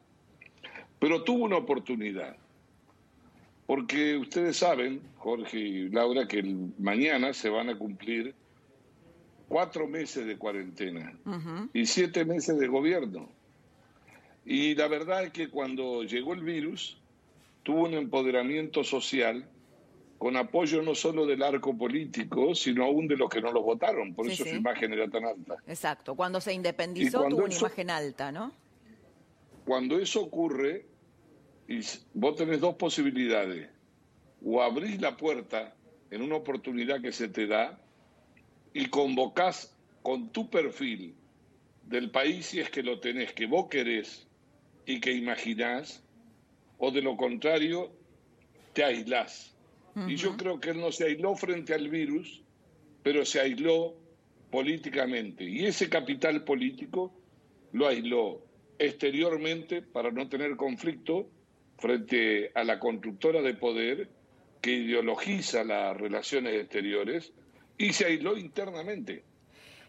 [0.98, 2.36] Pero tuvo una oportunidad,
[3.66, 6.42] porque ustedes saben, Jorge y Laura, que
[6.78, 8.34] mañana se van a cumplir
[9.48, 11.18] cuatro meses de cuarentena
[11.72, 13.28] y siete meses de gobierno.
[14.44, 16.98] Y la verdad es que cuando llegó el virus,
[17.62, 19.48] tuvo un empoderamiento social
[20.24, 24.14] con apoyo no solo del arco político, sino aún de los que no lo votaron.
[24.14, 25.56] Por eso su imagen era tan alta.
[25.66, 26.14] Exacto.
[26.14, 28.50] Cuando se independizó tuvo una imagen alta, ¿no?
[29.66, 30.86] Cuando eso ocurre,
[31.68, 31.80] y
[32.14, 33.68] vos tenés dos posibilidades.
[34.42, 35.74] O abrís la puerta
[36.10, 37.78] en una oportunidad que se te da
[38.72, 41.14] y convocás con tu perfil
[41.82, 44.26] del país, si es que lo tenés, que vos querés,
[44.86, 46.02] y que imaginás,
[46.78, 47.92] o de lo contrario,
[48.72, 49.53] te aislás.
[50.08, 52.42] Y yo creo que él no se aisló frente al virus,
[53.02, 53.94] pero se aisló
[54.50, 55.44] políticamente.
[55.44, 57.12] Y ese capital político
[57.72, 58.42] lo aisló
[58.78, 61.28] exteriormente para no tener conflicto
[61.78, 64.08] frente a la constructora de poder
[64.60, 67.32] que ideologiza las relaciones exteriores
[67.78, 69.24] y se aisló internamente.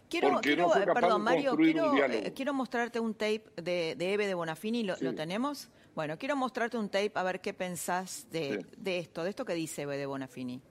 [0.10, 4.34] Quiero, quiero eh, perdón, Mario, quiero, eh, quiero, mostrarte un tape de, de Eve de
[4.34, 5.70] Bonafini, ¿lo, tenemos?
[5.96, 9.54] Bueno, quiero mostrarte un tape a ver qué pensás de, de esto, de esto que
[9.54, 10.62] dice Eve de Bonafini.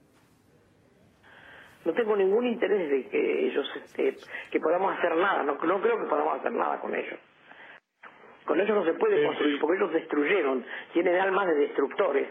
[1.83, 4.17] No tengo ningún interés de que ellos, este,
[4.51, 7.19] que podamos hacer nada, no, no creo que podamos hacer nada con ellos.
[8.45, 12.27] Con ellos no se puede construir, porque ellos destruyeron, tienen almas de destructores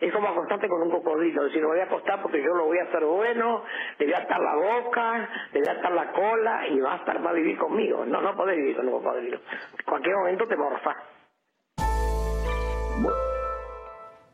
[0.00, 2.78] es como acostarte con un cocodrilo, decir, me voy a acostar porque yo lo voy
[2.78, 3.64] a hacer bueno,
[3.98, 6.96] le voy a atar la boca, le voy a atar la cola y va a
[6.96, 8.06] estar, va a vivir conmigo.
[8.06, 9.40] No, no podés vivir con un cocodrilo.
[9.78, 10.96] En cualquier momento te morfa.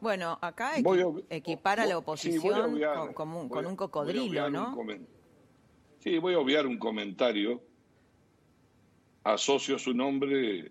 [0.07, 0.75] Bueno, acá
[1.31, 2.81] equipara a la oposición
[3.12, 4.79] con, un, cocodrilo, ¿no?
[5.99, 7.61] sí, voy a obviar un comentario.
[9.25, 10.71] Asocio su nombre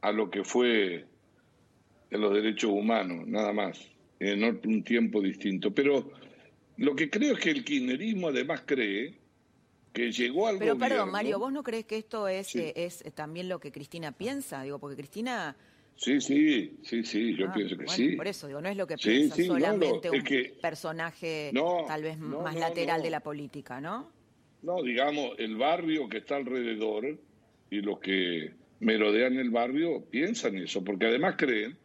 [0.00, 1.06] a lo que fue
[2.10, 5.70] en los derechos humanos, nada más en un tiempo distinto.
[5.70, 6.10] Pero
[6.76, 9.16] lo que creo es que el kirchnerismo además cree
[9.92, 13.48] que llegó al Pero perdón, Mario, ¿vos no crees que esto es, eh, es también
[13.48, 14.64] lo que Cristina piensa?
[14.64, 15.56] Digo, porque Cristina...
[15.96, 18.16] Sí, sí, sí, sí, yo ah, pienso que sí.
[18.16, 20.24] Por eso, digo, no es lo que piensa solamente un
[20.60, 21.52] personaje
[21.86, 24.10] tal vez más lateral de la política, ¿no?
[24.62, 27.18] No, digamos, el barrio que está alrededor
[27.70, 31.76] y los que merodean el barrio piensan eso, porque además creen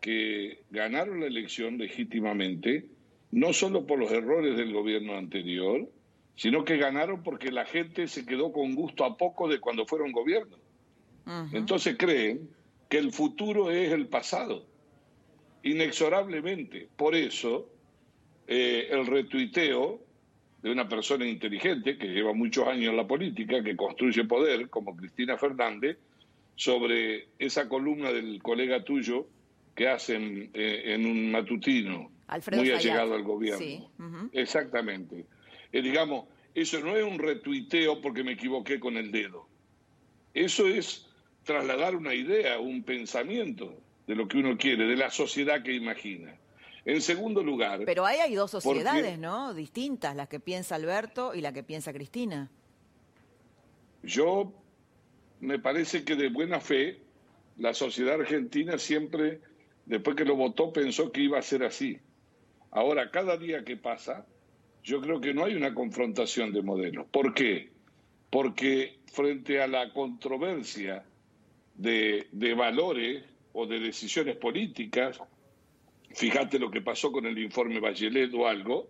[0.00, 2.86] que ganaron la elección legítimamente,
[3.30, 5.88] no solo por los errores del gobierno anterior,
[6.36, 10.12] sino que ganaron porque la gente se quedó con gusto a poco de cuando fueron
[10.12, 10.56] gobierno.
[11.52, 12.48] Entonces creen
[12.88, 14.64] que el futuro es el pasado,
[15.62, 16.88] inexorablemente.
[16.96, 17.68] Por eso,
[18.46, 20.00] eh, el retuiteo
[20.62, 24.96] de una persona inteligente que lleva muchos años en la política, que construye poder, como
[24.96, 25.98] Cristina Fernández,
[26.56, 29.26] sobre esa columna del colega tuyo,
[29.74, 32.10] que hacen eh, en un matutino
[32.52, 33.88] muy allegado al gobierno.
[34.32, 35.24] Exactamente.
[35.70, 36.24] Eh, digamos,
[36.54, 39.46] eso no es un retuiteo porque me equivoqué con el dedo.
[40.34, 41.07] Eso es
[41.48, 43.74] trasladar una idea, un pensamiento
[44.06, 46.36] de lo que uno quiere, de la sociedad que imagina.
[46.84, 47.80] En segundo lugar...
[47.86, 49.54] Pero ahí hay dos sociedades, ¿no?
[49.54, 52.50] Distintas, la que piensa Alberto y la que piensa Cristina.
[54.02, 54.52] Yo
[55.40, 57.00] me parece que de buena fe
[57.56, 59.40] la sociedad argentina siempre
[59.86, 61.98] después que lo votó pensó que iba a ser así.
[62.72, 64.26] Ahora, cada día que pasa,
[64.84, 67.06] yo creo que no hay una confrontación de modelos.
[67.10, 67.70] ¿Por qué?
[68.28, 71.06] Porque frente a la controversia
[71.78, 75.18] de, valores o de decisiones políticas,
[76.10, 78.88] fíjate lo que pasó con el informe Bachelet o algo,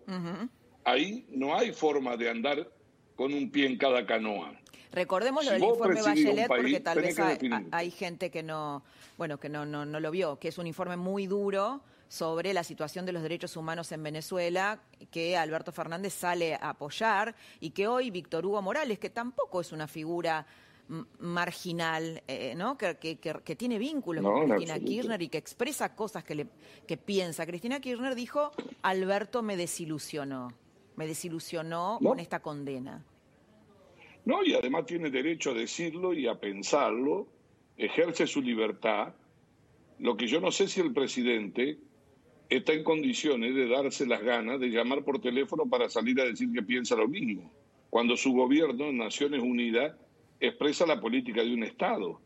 [0.83, 2.69] ahí no hay forma de andar
[3.15, 4.53] con un pie en cada canoa.
[4.91, 7.37] Recordemos lo Si del informe Bachelet porque tal vez hay,
[7.71, 8.83] hay gente que no,
[9.17, 12.63] bueno, que no, no, no lo vio, que es un informe muy duro sobre la
[12.63, 17.87] situación de los derechos humanos en Venezuela, que Alberto Fernández sale a apoyar y que
[17.87, 20.47] hoy Víctor Hugo Morales, que tampoco es una figura
[21.19, 22.77] marginal, eh, ¿no?
[22.77, 24.91] Que, que- que- tiene vínculos No, con Cristina absoluto.
[24.91, 26.47] Kirchner y que expresa cosas que, le,
[26.87, 27.45] que piensa.
[27.45, 30.51] Cristina Kirchner dijo, Alberto me desilusionó,
[30.95, 32.09] me desilusionó No.
[32.09, 33.03] con esta condena.
[34.25, 37.27] No, y además tiene derecho a decirlo y a pensarlo,
[37.77, 39.13] ejerce su libertad.
[39.99, 41.77] Lo que yo no sé si el presidente
[42.49, 46.51] está en condiciones de darse las ganas de llamar por teléfono para salir a decir
[46.51, 47.51] que piensa lo mismo,
[47.89, 49.95] cuando su gobierno en Naciones Unidas
[50.39, 52.19] expresa la política de un Estado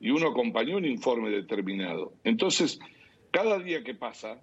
[0.00, 2.12] y uno acompañó un informe determinado.
[2.24, 2.80] Entonces,
[3.30, 4.40] cada día que pasa,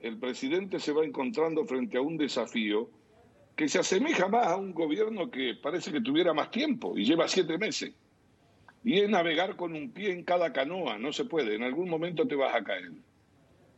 [0.00, 2.88] el presidente se va encontrando frente a un desafío
[3.56, 7.26] que se asemeja más a un gobierno que parece que tuviera más tiempo y lleva
[7.26, 7.92] siete meses.
[8.84, 12.26] Y es navegar con un pie en cada canoa, no se puede, en algún momento
[12.28, 12.92] te vas a caer.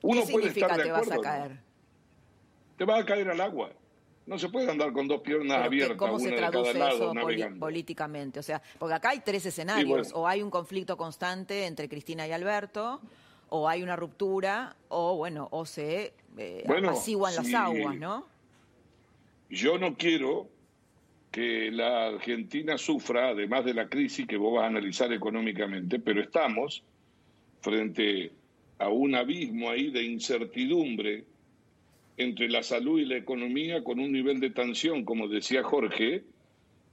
[0.03, 1.21] Uno ¿Qué puede significa estar de te vas a ¿no?
[1.23, 1.61] caer?
[2.77, 3.73] Te vas a caer al agua.
[4.31, 6.79] No se puede andar con dos piernas Pero abiertas, ¿Cómo una se de cada traduce
[6.79, 8.39] lado, eso políticamente?
[8.39, 9.89] O sea, porque acá hay tres escenarios.
[9.89, 10.09] bueno.
[10.15, 13.01] O hay un conflicto constante entre Cristina y Alberto,
[13.49, 18.29] o hay una ruptura, o bueno, o se eh, Bueno, apaciguan las aguas, ¿no?
[19.49, 20.49] Yo no quiero
[21.33, 26.23] que la Argentina sufra, además de la crisis que vos vas a analizar económicamente, pero
[26.23, 26.85] estamos
[27.61, 28.31] frente
[28.79, 31.25] a un abismo ahí de incertidumbre
[32.21, 36.23] entre la salud y la economía con un nivel de tensión, como decía Jorge,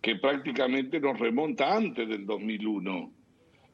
[0.02, 3.12] que prácticamente nos remonta antes del 2001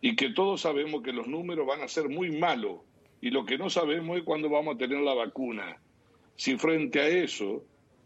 [0.02, 2.80] y que todos sabemos que los números van a ser muy malos
[3.22, 5.78] y lo que no sabemos es cuándo vamos a tener la vacuna.
[6.38, 7.64] Si frente a eso,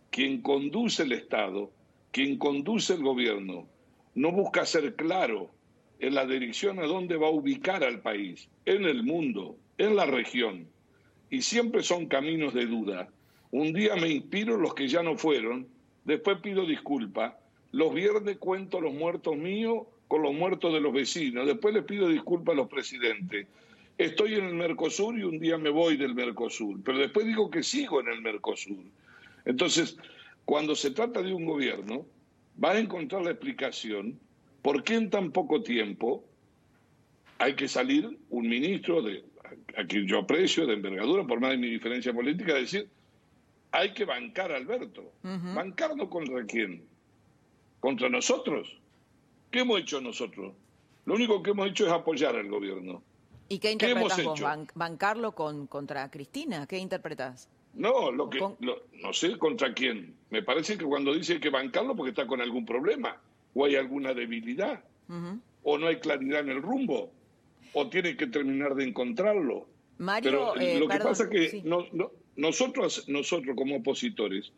[0.09, 1.71] quien conduce el Estado,
[2.11, 3.65] quien conduce el gobierno,
[4.13, 5.51] no busca ser claro
[5.99, 10.05] en la dirección a dónde va a ubicar al país, en el mundo, en la
[10.05, 10.67] región,
[11.29, 13.09] y siempre son caminos de duda.
[13.51, 15.67] Un día me inspiro los que ya no fueron,
[16.05, 17.33] después pido disculpas,
[17.71, 22.07] los viernes cuento los muertos míos con los muertos de los vecinos, después les pido
[22.09, 23.47] disculpas a los presidentes.
[23.97, 27.63] Estoy en el Mercosur y un día me voy del Mercosur, pero después digo que
[27.63, 28.83] sigo en el Mercosur.
[29.45, 29.97] Entonces,
[30.45, 32.05] cuando se trata de un gobierno,
[32.63, 34.19] va a encontrar la explicación
[34.61, 36.23] por qué en tan poco tiempo
[37.39, 39.23] hay que salir un ministro de
[39.77, 42.89] a quien yo aprecio de envergadura por más de mi diferencia política decir
[43.71, 45.11] hay que bancar a Alberto.
[45.23, 46.83] ¿Bancarnos contra quién?
[47.79, 48.77] ¿Contra nosotros?
[49.51, 50.53] ¿Qué hemos hecho nosotros?
[51.05, 53.01] Lo único que hemos hecho es apoyar al gobierno.
[53.49, 54.37] ¿Y qué ¿Qué hemos interpretas vos?
[54.39, 54.45] hecho?
[54.45, 56.67] Ban- ¿Bancarlo con, contra Cristina?
[56.67, 57.47] ¿Qué interpretas?
[57.75, 60.15] No, lo que, lo- no sé contra quién.
[60.31, 63.15] Me parece que cuando dice hay que bancarlo porque está con algún problema,
[63.53, 64.83] o hay alguna debilidad,
[65.63, 67.11] o no hay claridad en el rumbo,
[67.73, 69.67] o tiene que terminar de encontrarlo.
[69.99, 71.61] Mario, Pero eh, lo que perdón, pasa es que sí.
[71.63, 74.51] no- no- nosotros, nosotros como opositores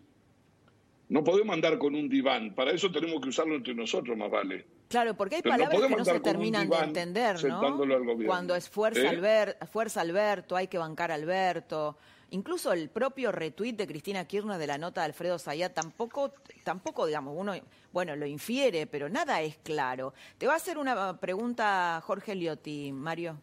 [1.09, 2.53] no podemos andar con un diván.
[2.53, 4.65] Para eso tenemos que usarlo entre nosotros, más vale.
[4.87, 7.59] Claro, porque hay Pero no palabras que no se terminan de entender, ¿no?
[7.59, 8.25] al.
[8.25, 9.55] Cuando es fuerza, ¿Eh?
[9.71, 11.97] Fuerza Alberto, hay que bancar a Alberto.
[12.31, 17.07] Incluso el propio retweet de Cristina Kirchner de la nota de Alfredo Zayat tampoco, tampoco,
[17.07, 17.53] digamos, uno,
[17.91, 20.13] bueno, lo infiere, pero nada es claro.
[20.37, 23.39] Te va a hacer una pregunta Jorge Liotti, Mario.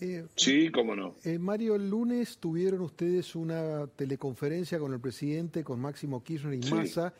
[0.00, 1.14] Eh, Sí, cómo no.
[1.24, 6.62] eh, Mario, el lunes tuvieron ustedes una teleconferencia con el presidente, con Máximo Kirchner y
[6.62, 6.72] Sí.
[6.74, 7.12] Massa.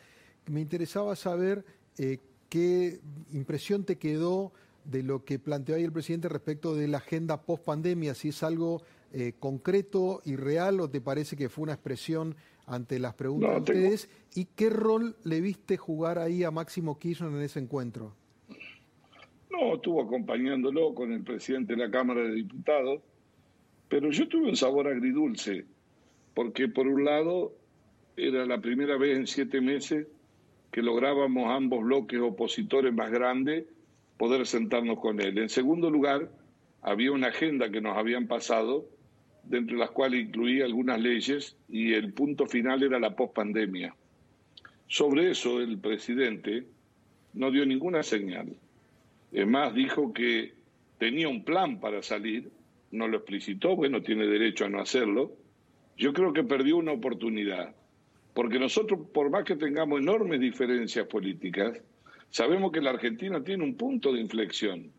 [0.47, 1.63] Me interesaba saber
[1.97, 2.17] eh,
[2.49, 2.99] qué
[3.33, 4.51] impresión te quedó
[4.85, 8.41] de lo que planteó ahí el presidente respecto de la agenda post pandemia, si es
[8.43, 8.81] algo
[9.13, 13.59] eh, concreto y real o te parece que fue una expresión ante las preguntas No,
[13.59, 17.59] de tengo- ustedes y qué rol le viste jugar ahí a Máximo Kirchner en ese
[17.59, 18.15] encuentro.
[19.51, 23.01] No, estuvo acompañándolo con el presidente de la Cámara de Diputados,
[23.89, 25.65] pero yo tuve un sabor agridulce,
[26.33, 27.53] porque por un lado
[28.15, 30.07] era la primera vez en siete meses
[30.71, 33.65] que lográbamos ambos bloques opositores más grandes
[34.17, 35.37] poder sentarnos con él.
[35.37, 36.31] En segundo lugar,
[36.81, 38.85] había una agenda que nos habían pasado,
[39.43, 43.93] dentro de las cuales incluía algunas leyes, y el punto final era la pospandemia.
[44.87, 46.65] Sobre eso el presidente
[47.33, 48.55] no dio ninguna señal.
[49.31, 50.53] Es más, dijo que
[50.97, 52.51] tenía un plan para salir,
[52.91, 55.31] no lo explicitó, bueno, tiene derecho a no hacerlo.
[55.97, 57.73] Yo creo que perdió una oportunidad,
[58.33, 61.81] porque nosotros, por más que tengamos enormes diferencias políticas,
[62.29, 64.91] sabemos que la Argentina tiene un punto de inflexión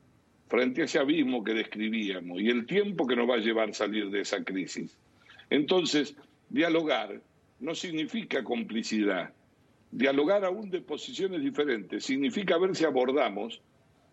[0.49, 4.11] frente a ese abismo que describíamos y el tiempo que nos va a llevar salir
[4.11, 4.99] de esa crisis.
[5.49, 6.15] Entonces,
[6.49, 7.21] dialogar
[7.59, 9.33] no significa complicidad,
[9.91, 13.63] dialogar aún de posiciones diferentes significa ver si abordamos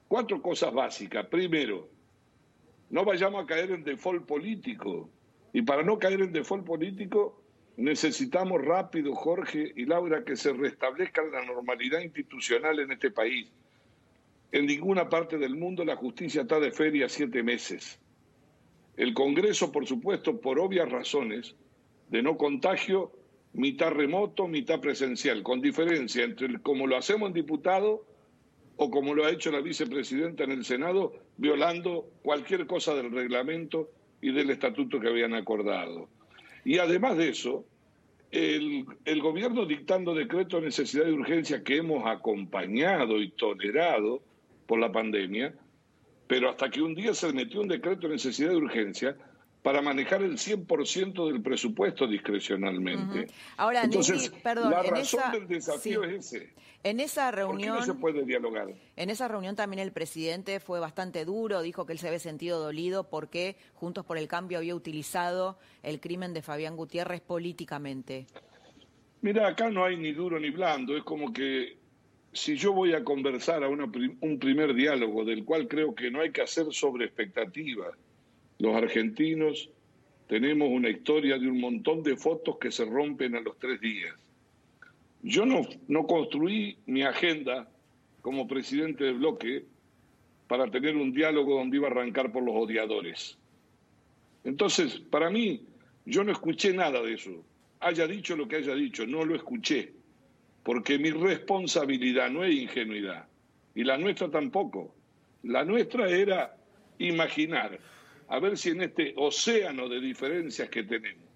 [0.10, 1.28] cuatro cosas básicas.
[1.28, 1.88] Primero,
[2.90, 5.10] no vayamos a caer en default político.
[5.54, 7.42] Y para no caer en default político,
[7.78, 13.48] necesitamos rápido, Jorge y Laura, que se restablezca la normalidad institucional en este país.
[14.52, 18.00] En ninguna parte del mundo la justicia está de feria siete meses.
[18.98, 21.56] El Congreso, por supuesto, por obvias razones
[22.10, 23.12] de no contagio,
[23.54, 28.09] mitad remoto, mitad presencial, con diferencia entre como lo hacemos en diputado
[28.82, 33.90] o como lo ha hecho la vicepresidenta en el Senado, violando cualquier cosa del reglamento
[34.22, 36.08] y del estatuto que habían acordado.
[36.64, 37.66] Y además de eso,
[38.32, 38.86] el,
[39.22, 44.22] gobierno dictando decreto de necesidad de urgencia que hemos acompañado y tolerado
[44.66, 45.54] por la pandemia,
[46.28, 49.18] pero hasta que un día se metió un decreto de necesidad de urgencia
[49.62, 53.28] para manejar el 100% del presupuesto discrecionalmente.
[53.58, 56.10] Ahora, Entonces, perdón, la en razón esa- del desafío sí.
[56.16, 56.54] es ese.
[56.82, 58.70] En esa ¿Por qué reunión, no se puede dialogar?
[58.96, 62.60] en esa reunión también el presidente fue bastante duro, dijo que él se había sentido
[62.62, 68.28] dolido porque Juntos por el Cambio había utilizado el crimen de Fabián Gutiérrez políticamente.
[69.22, 71.78] Mira, acá no hay ni duro ni blando, es como que
[72.32, 73.84] si yo voy a conversar a una
[74.22, 77.90] un primer diálogo del cual creo que no hay que hacer sobre expectativas,
[78.60, 79.70] los argentinos
[80.28, 84.14] tenemos una historia de un montón de fotos que se rompen a los tres días.
[85.24, 87.68] Yo no, no construí mi agenda
[88.22, 89.66] como presidente del bloque
[90.48, 93.38] para tener un diálogo donde iba a arrancar por los odiadores.
[94.44, 95.64] Entonces, para mí,
[96.06, 97.44] yo no escuché nada de eso.
[97.80, 99.94] Haya dicho lo que haya dicho, no lo escuché.
[100.64, 103.28] Porque mi responsabilidad no es ingenuidad.
[103.76, 104.94] Y la nuestra tampoco.
[105.44, 106.56] La nuestra era
[106.98, 107.80] imaginar,
[108.30, 111.28] a ver si en este océano de diferencias que tenemos,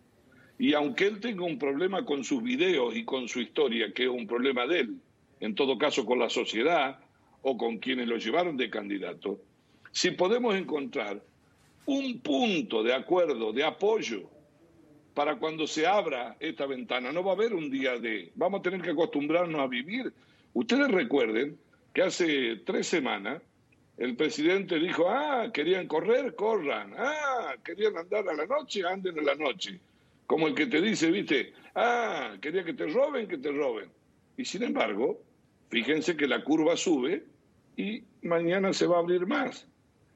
[0.57, 4.09] y aunque él tenga un problema con sus videos y con su historia, que es
[4.09, 4.95] un problema de él,
[5.39, 6.99] en todo caso con la sociedad
[7.41, 9.41] o con quienes lo llevaron de candidato,
[9.91, 11.21] si podemos encontrar
[11.85, 14.29] un punto de acuerdo, de apoyo,
[15.13, 17.11] para cuando se abra esta ventana.
[17.11, 18.31] No va a haber un día de...
[18.35, 20.11] Vamos a tener que acostumbrarnos a vivir.
[20.53, 21.57] Ustedes recuerden
[21.93, 23.41] que hace tres semanas
[23.97, 26.93] el presidente dijo, ah, querían correr, corran.
[26.97, 29.79] Ah, querían andar a la noche, anden a la noche.
[30.25, 33.89] Como el que te dice, viste, ah, quería que te roben, que te roben.
[34.37, 35.21] Y sin embargo,
[35.69, 37.23] fíjense que la curva sube
[37.77, 39.67] y mañana se va a abrir más.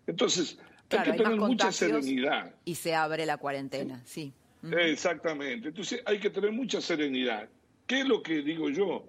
[0.08, 0.58] Entonces,
[0.88, 2.56] Claro, hay que tener mucha serenidad.
[2.64, 4.34] Y se abre la cuarentena, sí.
[4.64, 5.68] Exactamente.
[5.70, 7.50] Entonces hay que tener mucha serenidad.
[7.86, 9.06] ¿Qué es lo que digo yo?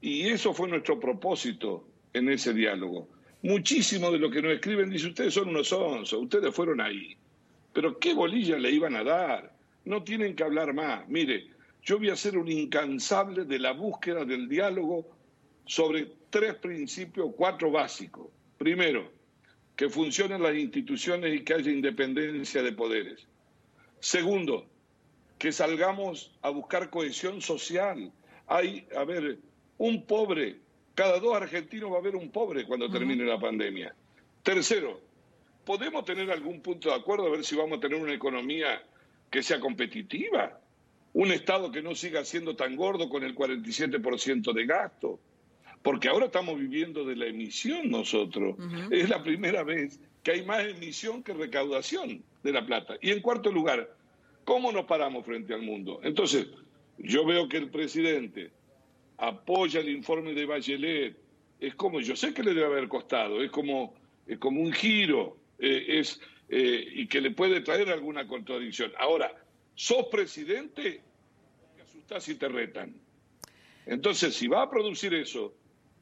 [0.00, 3.08] Y eso fue nuestro propósito en ese diálogo.
[3.46, 7.16] Muchísimo de lo que nos escriben dice, ustedes son unos onzos, ustedes fueron ahí.
[7.72, 9.54] Pero ¿qué bolilla le iban a dar?
[9.84, 11.08] No tienen que hablar más.
[11.08, 11.46] Mire,
[11.80, 15.06] yo voy a ser un incansable de la búsqueda del diálogo
[15.64, 18.26] sobre tres principios, cuatro básicos.
[18.58, 19.12] Primero,
[19.76, 23.28] que funcionen las instituciones y que haya independencia de poderes.
[24.00, 24.66] Segundo,
[25.38, 28.10] que salgamos a buscar cohesión social.
[28.48, 29.38] Hay, a ver,
[29.78, 30.56] un pobre,
[30.96, 33.94] cada dos argentinos va a haber un pobre cuando termine la pandemia.
[34.42, 34.98] Tercero,
[35.66, 38.82] podemos tener algún punto de acuerdo a ver si vamos a tener una economía
[39.30, 40.58] que sea competitiva,
[41.12, 45.20] un Estado que no siga siendo tan gordo con el 47% de gasto,
[45.82, 48.56] porque ahora estamos viviendo de la emisión nosotros.
[48.90, 52.96] Es la primera vez que hay más emisión que recaudación de la plata.
[53.02, 53.94] Y en cuarto lugar,
[54.46, 56.00] ¿cómo nos paramos frente al mundo?
[56.02, 56.46] Entonces,
[56.96, 58.50] yo veo que el presidente
[59.18, 61.16] apoya el informe de Bachelet,
[61.58, 63.94] es como, yo sé que le debe haber costado, es como,
[64.26, 68.92] es como un giro, eh, es, eh, y que le puede traer alguna contradicción.
[68.98, 69.32] Ahora,
[69.74, 71.00] sos presidente,
[71.76, 72.94] te asustás si te retan.
[73.86, 75.54] Entonces, si va a producir eso,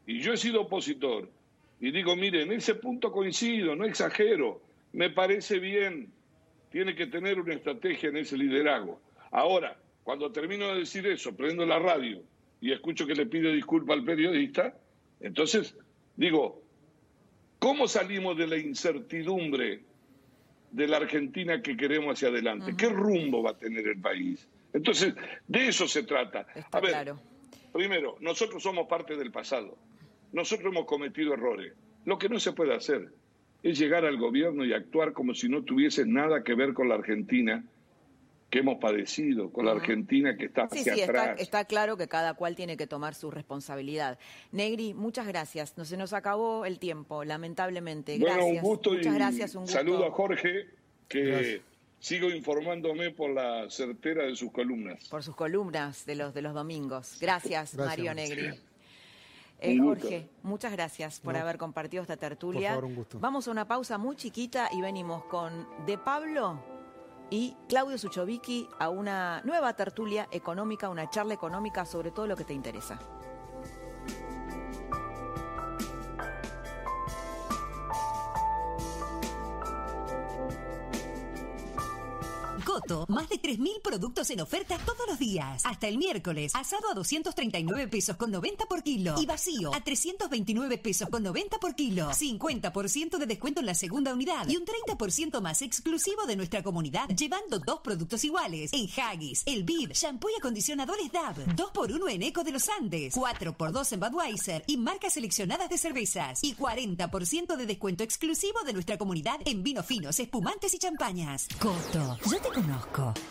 [0.07, 1.31] y yo he sido opositor,
[1.81, 4.63] y digo, mire, en ese punto coincido, no exagero,
[4.93, 6.11] me parece bien,
[6.71, 9.01] tiene que tener una estrategia en ese liderazgo.
[9.31, 12.23] Ahora, cuando termino de decir eso, prendo la radio
[12.65, 14.75] y escucho que le pide disculpa al periodista,
[15.21, 15.77] entonces
[16.17, 16.63] digo,
[17.59, 19.83] ¿cómo salimos de la incertidumbre
[20.71, 22.75] de la Argentina que queremos hacia adelante?
[22.75, 24.49] ¿Qué rumbo va a tener el país?
[24.73, 25.15] Entonces,
[25.47, 26.47] de eso se trata.
[26.55, 27.21] Está a ver, claro.
[27.71, 29.77] primero, nosotros somos parte del pasado.
[30.33, 31.75] Nosotros hemos cometido errores.
[32.07, 33.13] Lo que no se puede hacer
[33.63, 36.95] es llegar al gobierno y actuar como si no tuviese nada que ver con la
[36.95, 37.63] Argentina
[38.55, 41.41] que hemos padecido, con la Argentina que está Sí, hacia sí, está, atrás.
[41.41, 44.17] está claro que cada cual tiene que tomar su responsabilidad.
[44.53, 45.77] Negri, muchas gracias.
[45.77, 48.17] No se nos acabó el tiempo, lamentablemente.
[48.17, 48.63] Bueno, Gracias.
[48.63, 49.77] un gusto Muchas y gracias, un gusto.
[49.77, 50.69] saludo a Jorge,
[51.09, 51.61] que Gracias.
[51.99, 55.09] Sigo informándome por la certera de sus columnas.
[55.09, 57.17] Por sus columnas de los, de los domingos.
[57.21, 58.15] Gracias, Gracias, Mario.
[58.15, 58.55] Negri.
[59.61, 59.79] Eh.
[59.79, 61.41] Jorge, muchas gracias por No.
[61.41, 62.69] haber compartido esta tertulia.
[62.71, 63.19] favor, un gusto.
[63.19, 66.61] Vamos a una pausa muy chiquita y venimos con De Pablo
[67.35, 72.45] y Claudio Suchovicki a una nueva tertulia económica, una charla económica sobre todo lo que
[72.45, 73.01] te interesa.
[83.09, 85.63] Más de 3.000 productos en oferta todos los días.
[85.65, 90.79] Hasta el miércoles, asado a 239 pesos con 90 por kilo y vacío a 329
[90.79, 92.11] pesos con 90 por kilo.
[92.11, 97.09] 50% de descuento en la segunda unidad y un 30% más exclusivo de nuestra comunidad
[97.09, 98.71] llevando dos productos iguales.
[98.75, 101.57] En Haggis, el Bib, shampoo y acondicionadores DAB.
[101.57, 103.15] 2x1 en Eco de los Andes.
[103.15, 106.45] 4x2 en Budweiser y marcas seleccionadas de cervezas.
[106.45, 111.49] Y 40% de descuento exclusivo de nuestra comunidad en vinos finos, espumantes y champañas.
[111.59, 112.74] Coto, yo te conozco.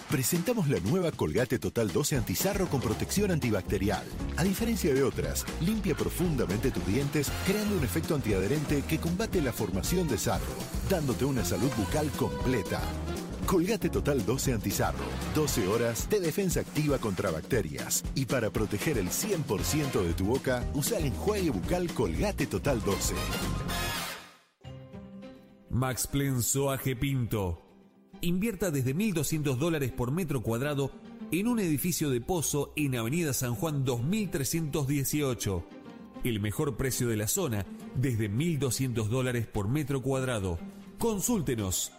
[0.10, 4.04] Presentamos la nueva Colgate Total 12 Antizarro con protección antibacterial.
[4.38, 9.54] A diferencia de otras, limpia profundamente tus dientes, creando un efecto antiadherente que combate la
[9.54, 10.54] formación de sarro,
[10.90, 12.82] dándote una salud bucal completa.
[13.46, 15.04] Colgate Total 12 Antizarro.
[15.36, 18.04] 12 horas de defensa activa contra bacterias.
[18.16, 23.16] Y para proteger el 100% de tu boca, usa el enjuague bucal Colgate Total 12.
[25.70, 26.08] Max
[26.42, 27.73] Soaje Pinto.
[28.24, 30.92] Invierta desde 1.200 dólares por metro cuadrado
[31.32, 35.66] en un edificio de pozo en Avenida San Juan 2318.
[36.24, 37.66] El mejor precio de la zona
[37.96, 40.58] desde 1.200 dólares por metro cuadrado.
[41.00, 41.92] Consúltenos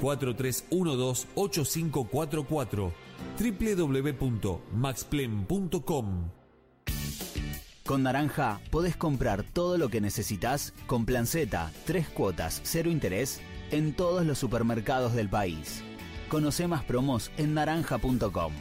[0.00, 2.92] 4312-8544
[3.38, 6.30] www.maxplen.com
[7.84, 11.26] Con Naranja podés comprar todo lo que necesitas con Plan
[11.84, 15.82] tres cuotas, cero interés en todos los supermercados del país.
[16.28, 18.52] Conoce más promos en naranja.com.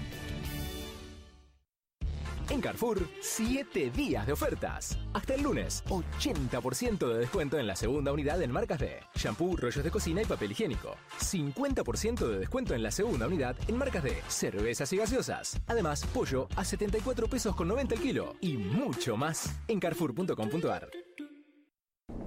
[2.49, 4.97] En Carrefour, 7 días de ofertas.
[5.13, 9.83] Hasta el lunes, 80% de descuento en la segunda unidad en marcas de shampoo, rollos
[9.83, 10.95] de cocina y papel higiénico.
[11.19, 15.59] 50% de descuento en la segunda unidad en marcas de cervezas y gaseosas.
[15.65, 20.89] Además, pollo a 74 pesos con 90 el kilo y mucho más en carrefour.com.ar.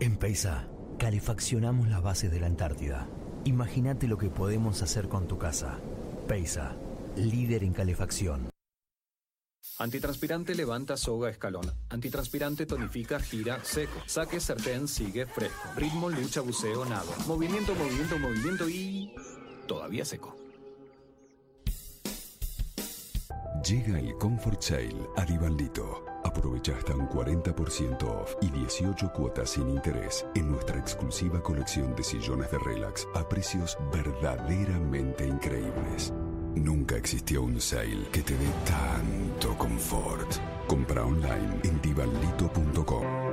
[0.00, 0.68] En Peisa,
[0.98, 3.08] calefaccionamos las bases de la Antártida.
[3.44, 5.78] Imagínate lo que podemos hacer con tu casa.
[6.26, 6.76] Peisa,
[7.16, 8.50] líder en calefacción.
[9.78, 11.72] Antitranspirante levanta, soga, escalón.
[11.88, 14.02] Antitranspirante tonifica, gira, seco.
[14.06, 15.68] Saque, sartén, sigue, fresco.
[15.76, 17.12] Ritmo, lucha, buceo, nado.
[17.28, 19.14] Movimiento, movimiento, movimiento y...
[19.68, 20.36] todavía seco.
[23.64, 26.07] Llega el Comfort Sale a.
[26.28, 32.04] Aprovecha hasta un 40% off y 18 cuotas sin interés en nuestra exclusiva colección de
[32.04, 36.12] sillones de relax a precios verdaderamente increíbles.
[36.54, 40.30] Nunca existió un sale que te dé tanto confort.
[40.66, 43.27] Compra online en divanlito.com.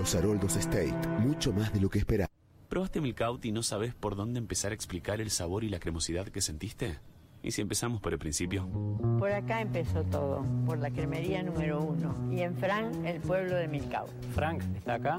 [0.00, 2.30] Los Haroldos State, mucho más de lo que esperaba.
[2.70, 6.26] ¿Probaste Milkout y no sabes por dónde empezar a explicar el sabor y la cremosidad
[6.28, 6.96] que sentiste?
[7.42, 8.66] ¿Y si empezamos por el principio?
[9.18, 12.16] Por acá empezó todo, por la cremería número uno.
[12.32, 14.06] Y en Frank, el pueblo de Milcao.
[14.34, 15.18] Frank está acá,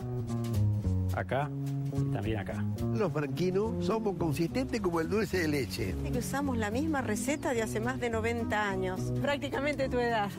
[1.13, 1.51] acá
[1.95, 2.65] y también acá.
[2.95, 5.95] Los franquinos somos consistentes como el dulce de leche.
[6.11, 9.13] que usamos la misma receta de hace más de 90 años.
[9.21, 10.31] Prácticamente tu edad.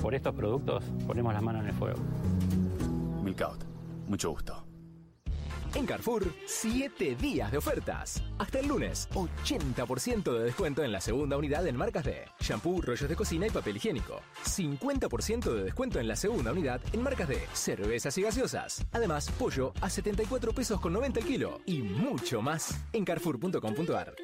[0.00, 1.98] Por estos productos ponemos las manos en el fuego.
[3.22, 3.64] Milkout.
[4.06, 4.68] Mucho gusto.
[5.74, 8.22] En Carrefour, 7 días de ofertas.
[8.38, 13.08] Hasta el lunes, 80% de descuento en la segunda unidad en marcas de shampoo, rollos
[13.08, 14.22] de cocina y papel higiénico.
[14.44, 18.86] 50% de descuento en la segunda unidad en marcas de cervezas y gaseosas.
[18.92, 24.14] Además, pollo a 74 pesos con 90 el kilo y mucho más en carrefour.com.ar.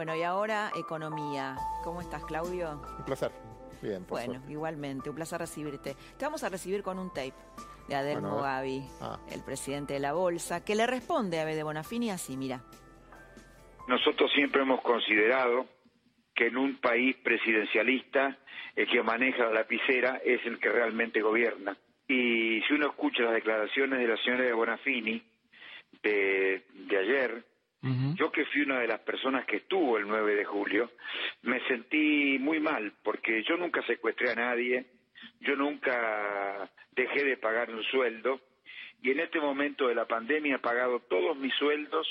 [0.00, 1.58] Bueno, y ahora economía.
[1.84, 2.80] ¿Cómo estás, Claudio?
[3.00, 3.30] Un placer.
[3.82, 4.50] Bien, por Bueno, suerte.
[4.52, 5.94] igualmente, un placer recibirte.
[6.16, 7.34] Te vamos a recibir con un tape
[7.86, 9.18] de Adelmo Bueno, Gavi, Ah.
[9.30, 12.62] el presidente de la Bolsa, que le responde a Bede Bonafini así, mira.
[13.88, 15.66] Nosotros siempre hemos considerado
[16.34, 18.38] que en un país presidencialista
[18.76, 21.76] el que maneja la lapicera es el que realmente gobierna.
[22.08, 25.22] Y si uno escucha las declaraciones de la señora de Bonafini
[26.02, 27.44] de, de ayer,
[27.82, 30.90] yo que fui una de las personas que estuvo el 9 de julio,
[31.42, 34.86] me sentí muy mal porque yo nunca secuestré a nadie,
[35.40, 38.40] yo nunca dejé de pagar un sueldo
[39.02, 42.06] y en este momento de la pandemia he pagado todos mis sueldos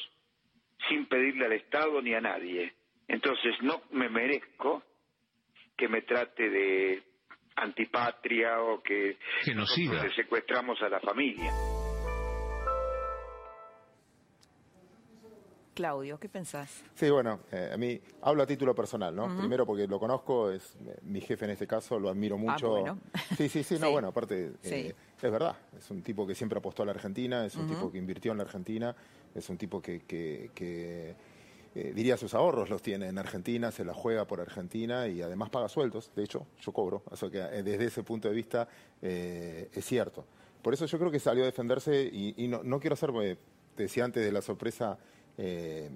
[0.87, 2.73] sin pedirle al Estado ni a nadie.
[3.07, 4.83] Entonces no me merezco
[5.77, 7.03] que me trate de
[7.55, 9.91] antipatria o que Genocida.
[9.93, 11.51] nosotros le secuestramos a la familia.
[15.83, 16.83] Claudio, ¿qué pensás?
[16.93, 19.33] Sí, bueno, eh, a mí hablo a título personal, ¿no?
[19.37, 22.71] Primero porque lo conozco, es eh, mi jefe en este caso, lo admiro mucho.
[22.71, 22.99] bueno.
[23.37, 23.91] Sí, sí, sí, no, Sí.
[23.93, 24.75] bueno, aparte, Sí.
[24.75, 27.89] eh, es verdad, es un tipo que siempre apostó a la Argentina, es un tipo
[27.89, 28.93] que invirtió en la Argentina,
[29.33, 31.15] es un tipo que, que- que,
[31.75, 35.49] eh, diría sus ahorros los tiene en Argentina, se la juega por Argentina y además
[35.49, 38.67] paga sueldos, de hecho, yo cobro, o sea que desde ese punto de vista
[39.01, 40.25] es cierto.
[40.61, 43.11] Por eso yo creo que salió a defenderse y, y no, no quiero hacer,
[43.77, 44.97] te decía antes de la sorpresa,
[45.39, 45.89] eh,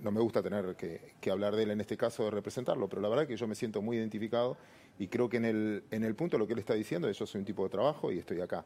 [0.00, 3.02] no me gusta tener que, que hablar de él en este caso, de representarlo, pero
[3.02, 4.56] la verdad que yo me siento muy identificado
[4.98, 7.26] y creo que en el, en el punto de lo que él está diciendo, yo
[7.26, 8.64] soy un tipo de trabajo y estoy acá.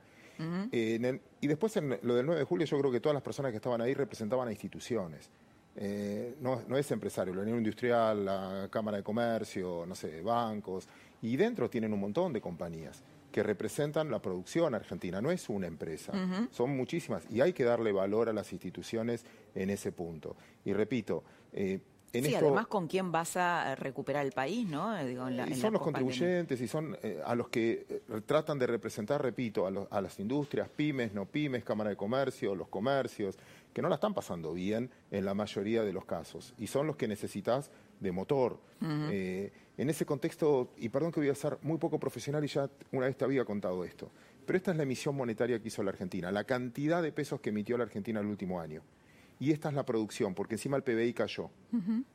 [0.73, 3.15] Eh, en el- y después en lo del 9 de julio yo creo que todas
[3.15, 5.31] las personas que estaban ahí representaban a instituciones.
[5.77, 10.89] Eh, no, no es empresario, la Unión Industrial, la Cámara de Comercio, no sé, bancos,
[11.23, 13.03] y dentro tienen un montón de compañías
[13.33, 16.13] que representan la producción argentina, no es una empresa,
[16.51, 19.25] son muchísimas y hay que darle valor a las instituciones
[19.55, 20.37] en ese punto.
[20.65, 21.23] Y repito,
[21.53, 22.47] eh, en sí, esto...
[22.47, 24.97] además con quién vas a recuperar el país, ¿no?
[24.99, 27.51] Eh, Digo, en la- Y en son la los contribuyentes y son eh, a los
[27.51, 31.91] que eh, tratan de representar, repito, a, los- a las industrias, pymes, no pymes, Cámara
[31.91, 33.37] de Comercio, los comercios,
[33.75, 36.55] que no la están pasando bien en la mayoría de los casos.
[36.57, 37.71] Y son los que necesitas
[38.01, 38.59] de motor.
[39.79, 43.07] En ese contexto, y perdón que voy a ser muy poco profesional y ya una
[43.07, 44.11] vez te había contado esto,
[44.45, 47.51] pero esta es la emisión monetaria que hizo la Argentina, la cantidad de pesos que
[47.51, 48.83] emitió la Argentina el último año.
[49.41, 51.49] Y esta es la producción, porque encima el PBI cayó.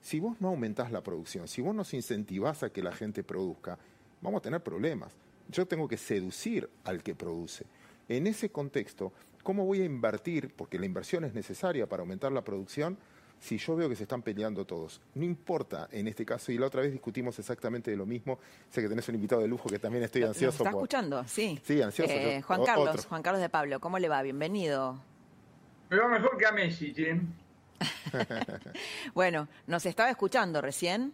[0.01, 3.79] Si vos no aumentás la producción, si vos nos incentivás a que la gente produzca,
[4.21, 5.13] vamos a tener problemas.
[5.47, 7.65] Yo tengo que seducir al que produce.
[8.09, 10.53] En ese contexto, ¿cómo voy a invertir?
[10.53, 12.97] Porque la inversión es necesaria para aumentar la producción.
[13.43, 16.67] Si yo veo que se están peleando todos, no importa en este caso, y la
[16.67, 18.39] otra vez discutimos exactamente de lo mismo,
[18.69, 20.79] sé que tenés un invitado de lujo que también estoy ¿Nos ansioso está por...
[20.79, 21.25] escuchando?
[21.27, 21.59] Sí.
[21.61, 22.13] Sí, ansioso.
[22.13, 23.03] Eh, yo- Juan Carlos, otro.
[23.09, 24.21] Juan Carlos de Pablo, ¿cómo le va?
[24.21, 24.97] Bienvenido.
[25.89, 27.03] Me va mejor que a Messi, ¿sí?
[29.13, 31.11] Bueno, nos estaba escuchando recién.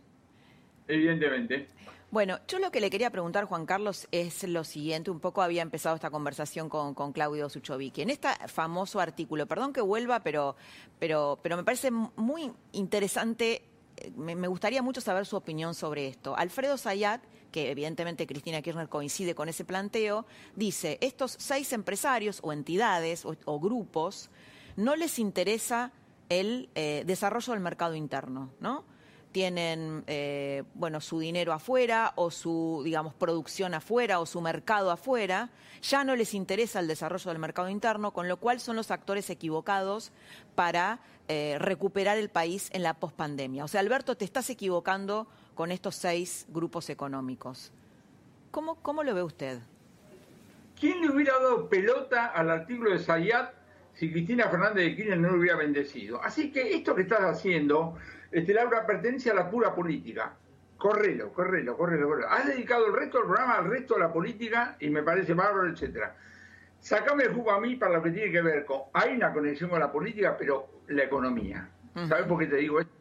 [0.87, 1.67] evidentemente.
[2.11, 5.11] Bueno, yo lo que le quería preguntar, Juan Carlos, es lo siguiente.
[5.11, 8.01] Un poco había empezado esta conversación con, con Claudio Suchovicki.
[8.01, 10.55] En este famoso artículo, perdón que vuelva, pero,
[10.97, 13.61] pero, pero me parece muy interesante,
[13.97, 16.35] eh, me, gustaría mucho saber su opinión sobre esto.
[16.35, 22.51] Alfredo Zayat, que evidentemente Cristina Kirchner coincide con ese planteo, dice, estos seis empresarios o
[22.51, 24.31] entidades o, o grupos
[24.77, 25.91] no les interesa
[26.29, 28.83] el eh, desarrollo del mercado interno, ¿no?
[29.31, 35.49] Tienen eh, bueno su dinero afuera o su digamos producción afuera o su mercado afuera
[35.81, 39.29] ya no les interesa el desarrollo del mercado interno con lo cual son los actores
[39.29, 40.11] equivocados
[40.55, 43.63] para eh, recuperar el país en la pospandemia.
[43.63, 47.71] O sea Alberto te estás equivocando con estos seis grupos económicos.
[48.51, 49.59] Cómo cómo lo ve usted
[50.79, 53.53] ¿Quién le hubiera dado pelota al artículo de Zayat
[53.95, 56.23] si Cristina Fernández de Kirchner no lo hubiera bendecido?
[56.23, 57.97] Así que esto que estás haciendo,
[58.31, 60.33] este, Laura, pertenece a la pura política.
[60.77, 62.29] Correlo, correlo, correlo, correlo.
[62.29, 65.69] Has dedicado el resto del programa al resto de la política y me parece bárbaro,
[65.69, 66.15] etcétera.
[66.79, 68.83] Sacame el jugo a mí para lo que tiene que ver con.
[68.93, 71.69] Hay una conexión con la política, pero la economía.
[72.07, 72.93] ¿Sabes por qué te digo esto?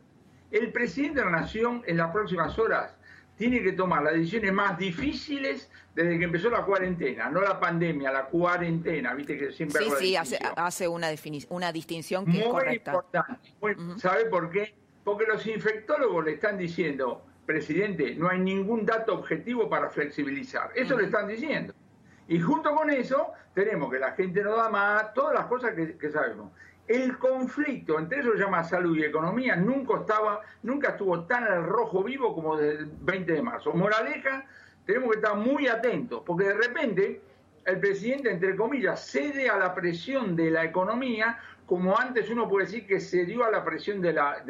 [0.51, 2.97] El presidente de la Nación en las próximas horas
[3.37, 8.11] tiene que tomar las decisiones más difíciles desde que empezó la cuarentena, no la pandemia,
[8.11, 13.55] la cuarentena, viste que siempre sí sí hace, una, distinción que Muy es correcta importante.
[13.61, 14.74] Muy- ¿Sabe por qué?
[15.09, 20.70] Porque los infectólogos le están diciendo, presidente, no hay ningún dato objetivo para flexibilizar.
[20.74, 21.72] Eso le están diciendo.
[22.28, 25.96] Y junto con eso, tenemos que la gente no da más, todas las cosas que,
[25.96, 26.52] que sabemos.
[26.86, 31.64] El conflicto entre eso se llama salud y economía nunca estaba, nunca estuvo tan al
[31.64, 33.72] rojo vivo como desde el 20 de marzo.
[33.72, 34.44] Moraleja,
[34.84, 37.22] tenemos que estar muy atentos, porque de repente
[37.64, 41.38] el presidente, entre comillas, cede a la presión de la economía,
[41.69, 44.43] como antes uno puede decir que cedió a la presión de la,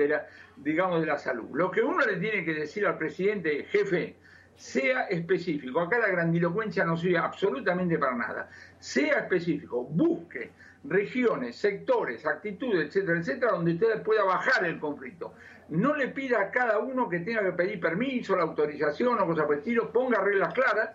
[0.57, 1.49] digamos, de la salud.
[1.53, 4.15] Lo que uno le tiene que decir al presidente, jefe,
[4.55, 5.81] sea específico.
[5.81, 8.51] Acá la grandilocuencia no sirve absolutamente para nada.
[8.79, 10.53] Sea específico, busque
[10.85, 15.35] regiones, sectores, actitudes, etcétera, etcétera, donde usted pueda bajar el conflicto.
[15.71, 19.45] No le pida a cada uno que tenga que pedir permiso, la autorización o cosas
[19.45, 20.91] por el estilo, ponga reglas claras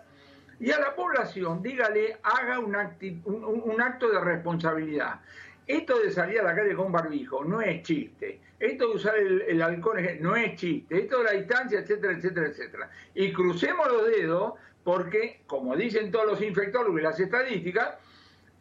[0.58, 5.20] y a la población dígale, haga un acto de responsabilidad.
[5.68, 8.40] Esto de salir a la calle con barbijo no es chiste.
[8.60, 10.98] Esto de usar el, el alcohol no es chiste.
[11.00, 12.90] Esto de la distancia, etcétera, etcétera, etcétera.
[13.16, 14.54] Y crucemos los dedos
[14.84, 17.96] porque, como dicen todos los infectólogos y las estadísticas,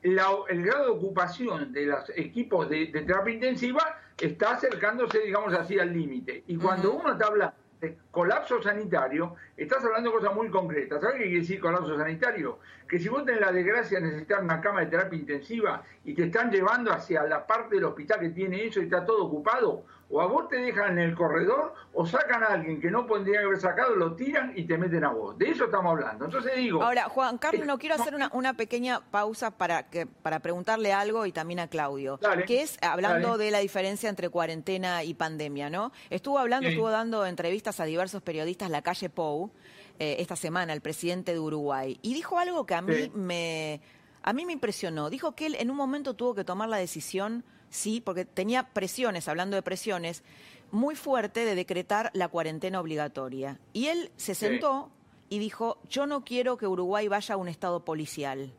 [0.02, 5.54] la- el grado de ocupación de los equipos de, de terapia intensiva está acercándose, digamos
[5.54, 6.44] así, al límite.
[6.46, 11.00] Y cuando uno está hablando de colapso sanitario, estás hablando de cosas muy concretas.
[11.00, 12.60] ¿Sabes qué quiere decir colapso sanitario?
[12.88, 16.24] Que si vos tenés la desgracia de necesitar una cama de terapia intensiva y te
[16.24, 19.84] están llevando hacia la parte del hospital que tiene eso y está todo ocupado,
[20.14, 23.40] o a vos te dejan en el corredor o sacan a alguien que no podría
[23.40, 25.38] haber sacado, lo tiran y te meten a vos.
[25.38, 26.26] De eso estamos hablando.
[26.26, 26.82] Entonces digo...
[26.82, 31.24] Ahora, Juan Carlos, no quiero hacer una, una pequeña pausa para, que, para preguntarle algo
[31.24, 33.44] y también a Claudio, Dale, que es hablando dale.
[33.44, 35.92] de la diferencia entre cuarentena y pandemia, ¿no?
[36.10, 36.74] Estuvo hablando, Sí.
[36.74, 39.50] estuvo dando entrevistas a diversos periodistas la calle Pou
[39.98, 43.12] eh, esta semana, el presidente de Uruguay, y dijo algo que a mí Sí.
[43.14, 43.80] me
[44.22, 45.10] a mí me impresionó.
[45.10, 49.26] Dijo que él en un momento tuvo que tomar la decisión, sí, porque tenía presiones,
[49.26, 50.22] hablando de presiones,
[50.70, 53.58] muy fuerte de decretar la cuarentena obligatoria.
[53.72, 54.46] Y él se Sí.
[54.46, 54.90] sentó
[55.28, 58.52] y dijo, yo no quiero que Uruguay vaya a un estado policial.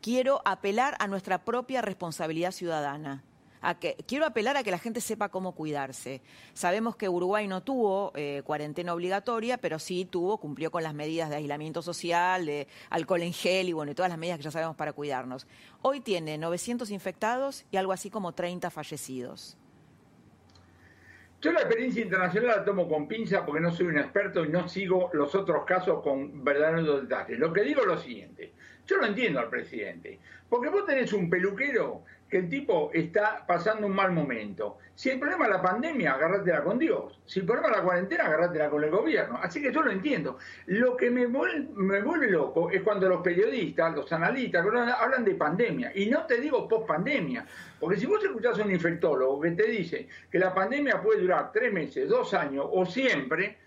[0.00, 3.22] Quiero apelar a nuestra propia responsabilidad ciudadana.
[4.06, 6.22] Quiero apelar a que la gente sepa cómo cuidarse.
[6.54, 11.28] Sabemos que Uruguay no tuvo eh, cuarentena obligatoria, pero sí tuvo, cumplió con las medidas
[11.28, 14.50] de aislamiento social, de alcohol en gel y bueno, y todas las medidas que ya
[14.50, 15.46] sabemos para cuidarnos.
[15.82, 19.58] Hoy tiene 900 infectados y algo así como 30 fallecidos.
[21.42, 24.68] Yo la experiencia internacional la tomo con pinza porque no soy un experto y no
[24.68, 27.38] sigo los otros casos con verdaderos detalles.
[27.38, 28.52] Lo que digo es lo siguiente.
[28.86, 30.18] Yo lo entiendo al presidente.
[30.50, 34.78] Porque vos tenés un peluquero que el tipo está pasando un mal momento.
[34.94, 37.18] Si el problema es la pandemia, agárratela con Dios.
[37.26, 39.40] Si el problema es la cuarentena, agárratela con el gobierno.
[39.42, 40.38] Así que yo lo entiendo.
[40.66, 45.34] Lo que me vuelve, me vuelve loco es cuando los periodistas, los analistas, hablan de
[45.34, 45.90] pandemia.
[45.94, 47.44] Y no te digo post-pandemia.
[47.80, 51.50] Porque si vos escuchás a un infectólogo que te dice que la pandemia puede durar
[51.52, 53.58] tres meses, dos años o siempre,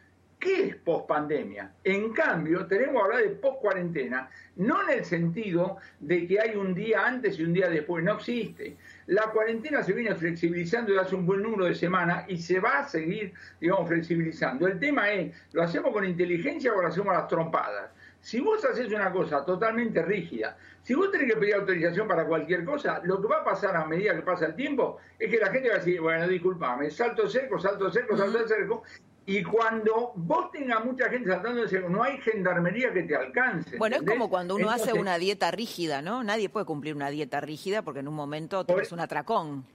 [0.43, 1.71] ¿Qué es post-pandemia?
[1.85, 6.73] En cambio, tenemos que hablar de post-cuarentena, no en el sentido de que hay un
[6.73, 8.75] día antes y un día después, no existe.
[9.05, 12.79] La cuarentena se viene flexibilizando desde hace un buen número de semanas y se va
[12.79, 13.31] a seguir,
[13.61, 14.67] digamos, flexibilizando.
[14.67, 17.91] El tema es, ¿lo hacemos con inteligencia o lo hacemos a las trompadas?
[18.19, 22.65] Si vos haces una cosa totalmente rígida, si vos tenés que pedir autorización para cualquier
[22.65, 25.51] cosa, lo que va a pasar a medida que pasa el tiempo es que la
[25.51, 28.83] gente va a decir, bueno, disculpame, salto cerco, salto cerco, salto cerco,
[29.25, 31.31] y cuando vos tengas mucha gente
[31.69, 33.77] cerco, no hay gendarmería que te alcance.
[33.77, 36.23] Bueno, es como cuando uno hace una dieta rígida, ¿no?
[36.23, 39.65] Nadie puede cumplir una dieta rígida porque en un momento tienes un atracón.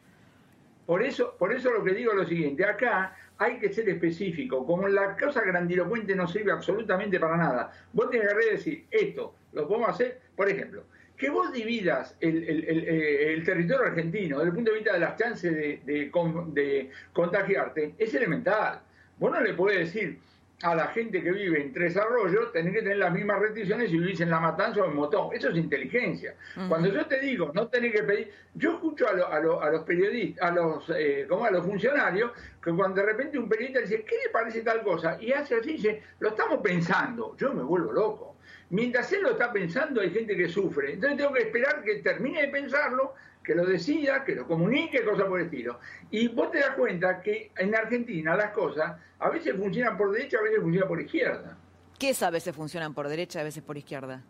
[0.86, 4.66] Por eso, por eso lo que digo es lo siguiente, acá hay que ser específico,
[4.66, 7.70] como la cosa grandilocuente no sirve absolutamente para nada.
[7.92, 10.84] Vos tenés que decir, esto lo podemos hacer, por ejemplo,
[11.16, 14.92] que vos dividas el, el- el- eh, el territorio argentino desde el punto de vista
[14.94, 18.80] de las chances de, de con- de contagiarte es elemental.
[19.18, 20.18] Vos no le podés decir
[20.62, 23.96] a la gente que vive en Tres Arroyos, tenés que tener las mismas restricciones si
[23.98, 25.28] vivís en La Matanza o en Motón.
[25.32, 26.34] Eso es inteligencia.
[26.68, 28.32] Cuando yo te digo, no tenés que pedir...
[28.54, 31.44] Yo escucho a, lo- a lo- a los periodistas, a los, eh, ¿cómo?
[31.44, 35.16] a los funcionarios, que cuando de repente un periodista dice, ¿qué le parece tal cosa?
[35.20, 37.36] Y hace así, dice, lo estamos pensando.
[37.36, 38.36] Yo me vuelvo loco.
[38.70, 40.94] Mientras él lo está pensando, hay gente que sufre.
[40.94, 43.14] Entonces tengo que esperar que termine de pensarlo,
[43.48, 45.80] que lo decida, que lo comunique, cosas por el estilo.
[46.10, 50.36] Y vos te das cuenta que en Argentina las cosas a veces funcionan por derecha,
[50.38, 51.56] a veces funcionan por izquierda.
[51.98, 54.22] ¿Qué es a veces funcionan por derecha, a veces por izquierda?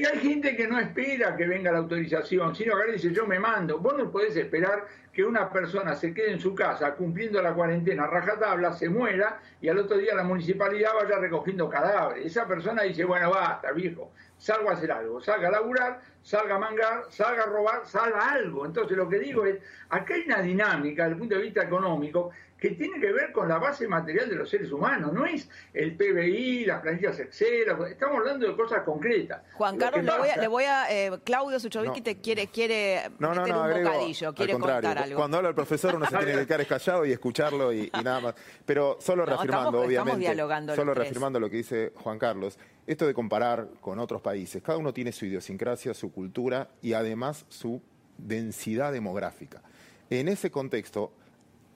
[0.00, 3.38] Que hay gente que no espera que venga la autorización, sino que dice yo me
[3.38, 3.80] mando.
[3.80, 8.06] Vos no podés esperar que una persona se quede en su casa cumpliendo la cuarentena
[8.06, 12.24] rajatabla, se muera y al otro día la municipalidad vaya recogiendo cadáveres.
[12.24, 16.58] Esa persona dice, bueno, basta, viejo, salgo a hacer algo, salga a laburar, salga a
[16.58, 18.64] mangar, salga a robar, salga algo.
[18.64, 19.58] Entonces lo que digo es,
[19.90, 22.30] acá hay una dinámica desde el punto de vista económico
[22.60, 25.96] que tiene que ver con la base material de los seres humanos, no es el
[25.96, 29.42] PBI, las planillas Excel, estamos hablando de cosas concretas.
[29.54, 32.04] Juan Lo Carlos, le voy a, pasa- le voy a eh, Claudio Suchovicki No.
[32.04, 35.16] te quiere, quiere No, no, meter no, un agrego, bocadillo, quiere contar algo.
[35.16, 38.20] Cuando habla el profesor uno se tiene que quedar callado y escucharlo y, y nada
[38.20, 38.34] más.
[38.66, 42.18] Pero solo No, reafirmando, estamos- estamos obviamente, dialogando los solo reafirmando lo que dice Juan
[42.18, 46.92] Carlos, esto de comparar con otros países, cada uno tiene su idiosincrasia, su cultura y
[46.92, 47.80] además su
[48.18, 49.62] densidad demográfica.
[50.10, 51.12] En ese contexto,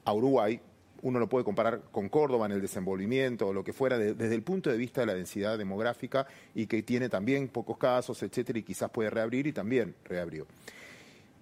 [0.04, 0.60] a Uruguay,
[1.04, 4.34] uno lo puede comparar con Córdoba en el desenvolvimiento o lo que fuera, de- desde
[4.34, 8.58] el punto de vista de la densidad demográfica y que tiene también pocos casos, etcétera,
[8.58, 10.46] y quizás puede reabrir y también reabrió.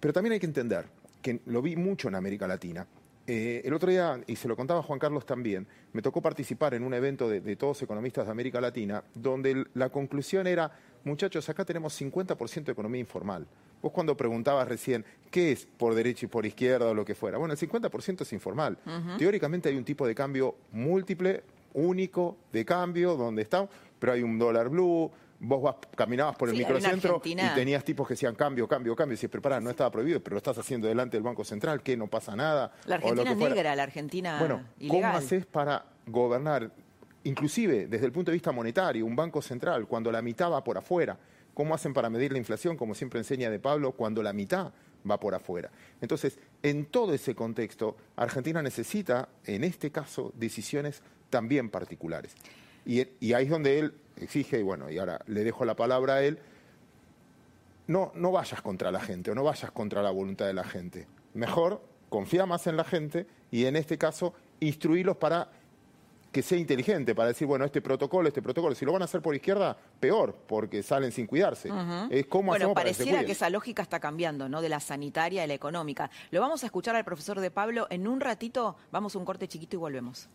[0.00, 0.86] Pero también hay que entender
[1.22, 2.84] que lo vi mucho en América Latina.
[3.24, 6.82] Eh, el otro día, y se lo contaba Juan Carlos también, me tocó participar en
[6.82, 10.72] un evento de, todos economistas de América Latina, donde la conclusión era,
[11.04, 13.46] muchachos, acá tenemos 50% de economía informal.
[13.80, 17.38] Vos cuando preguntabas recién, ¿qué es por derecha y por izquierda o lo que fuera?
[17.38, 18.78] Bueno, el 50% es informal.
[19.18, 21.42] Teóricamente hay un tipo de cambio múltiple,
[21.74, 26.54] único, de cambio, donde está, pero hay un dólar blue, vos vas, caminabas por el
[26.54, 29.14] Sí, microcentro y tenías tipos que decían cambio, cambio, cambio.
[29.14, 31.82] Y decís, pero pará, no estaba prohibido, pero lo estás haciendo delante del Banco Central,
[31.82, 32.72] que no pasa nada.
[32.86, 33.54] La o lo Argentina fuera.
[33.54, 36.70] negra, la Argentina Bueno, ¿cómo haces para gobernar,
[37.24, 40.78] inclusive desde el punto de vista monetario, un banco central, cuando la mitad va por
[40.78, 41.18] afuera?
[41.54, 44.72] ¿Cómo hacen para medir la inflación, como siempre enseña De Pablo, cuando la mitad
[45.08, 45.70] va por afuera?
[46.00, 52.34] Entonces, en todo ese contexto, Argentina necesita, en este caso, decisiones también particulares.
[52.86, 53.00] Y,
[53.32, 56.38] ahí es donde él exige, y bueno, y ahora le dejo la palabra a él,
[57.86, 61.06] no, no vayas contra la gente o no vayas contra la voluntad de la gente.
[61.34, 65.50] Mejor confía más en la gente y en este caso instruirlos para
[66.32, 69.20] que sea inteligente, para decir, bueno, este protocolo, este protocolo, si lo van a hacer
[69.20, 71.70] por izquierda, peor, porque salen sin cuidarse.
[71.70, 72.08] Ujú.
[72.10, 74.62] Es cómo bueno, hacemos para que se pareciera que esa lógica está cambiando, ¿no?
[74.62, 76.10] De la sanitaria a la económica.
[76.30, 78.76] Lo vamos a escuchar al profesor de Pablo en un ratito.
[78.90, 80.28] Vamos a un corte chiquito y volvemos.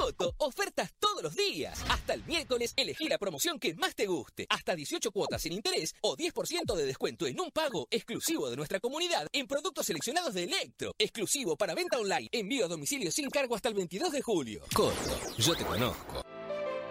[0.00, 1.78] Coto, ofertas todos los días.
[1.90, 4.46] Hasta el miércoles elegí la promoción que más te guste.
[4.48, 8.80] Hasta 18 cuotas sin interés o 10% de descuento en un pago exclusivo de nuestra
[8.80, 10.92] comunidad en productos seleccionados de Electro.
[10.98, 12.30] Exclusivo para venta online.
[12.32, 14.62] Envío a domicilio sin cargo hasta el 22 de julio.
[14.74, 16.24] Coto, yo te conozco.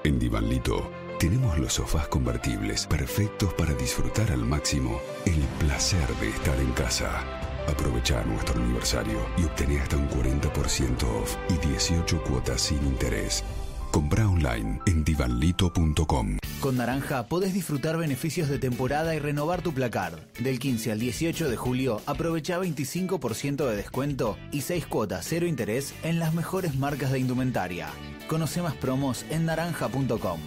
[0.03, 6.60] En Divanlito tenemos los sofás convertibles perfectos para disfrutar al máximo el placer de estar
[6.60, 7.39] en casa.
[7.70, 13.43] Aprovecha nuestro aniversario y obtené hasta un 40% off y 18 cuotas sin interés.
[13.91, 16.38] Compra online en divanlito.com.
[16.61, 20.20] Con Naranja podés disfrutar beneficios de temporada y renovar tu placar.
[20.39, 25.93] Del 15 al 18 de julio, aprovecha 25% de descuento y 6 cuotas cero interés
[26.03, 27.89] en las mejores marcas de indumentaria.
[28.28, 30.39] Conoce más promos en naranja.com.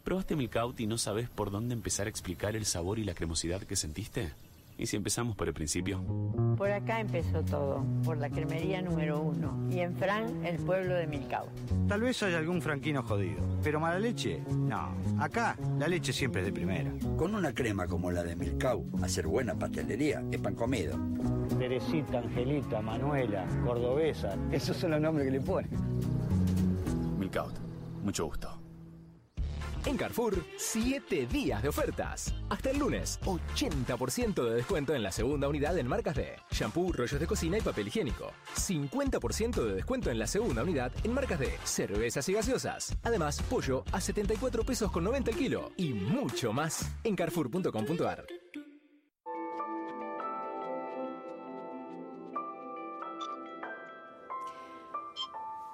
[0.08, 3.60] ¿Probaste Milkout y no sabes por dónde empezar a explicar el sabor y la cremosidad
[3.64, 4.32] que sentiste?
[4.78, 6.02] ¿Y si empezamos por el principio?
[6.56, 9.68] Por acá empezó todo, por la cremería número uno.
[9.70, 11.50] Y en Fran, el pueblo de Milcao.
[11.90, 14.96] Tal vez haya algún franquino jodido, pero mala leche, no.
[15.20, 16.90] Acá la leche siempre es de primera.
[17.18, 20.98] Con una crema como la de Milcau, hacer buena pastelería es pan comido.
[21.60, 25.70] Teresita, Angelita, Manuela, Cordobesa, esos son los nombres que le ponen.
[27.20, 27.56] Milkout.
[28.06, 28.67] Mucho gusto.
[29.88, 32.34] En Carrefour, 7 días de ofertas.
[32.50, 37.18] Hasta el lunes, 80% de descuento en la segunda unidad en marcas de shampoo, rollos
[37.18, 38.34] de cocina y papel higiénico.
[38.54, 42.98] 50% de descuento en la segunda unidad en marcas de cervezas y gaseosas.
[43.02, 45.72] Además, pollo a 74 pesos con 90 el kilo.
[45.78, 48.26] Y mucho más en carrefour.com.ar.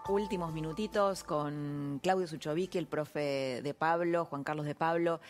[0.09, 5.21] Últimos minutitos con Claudio Suchovicki, el profe de Pablo, Juan Carlos de Pablo.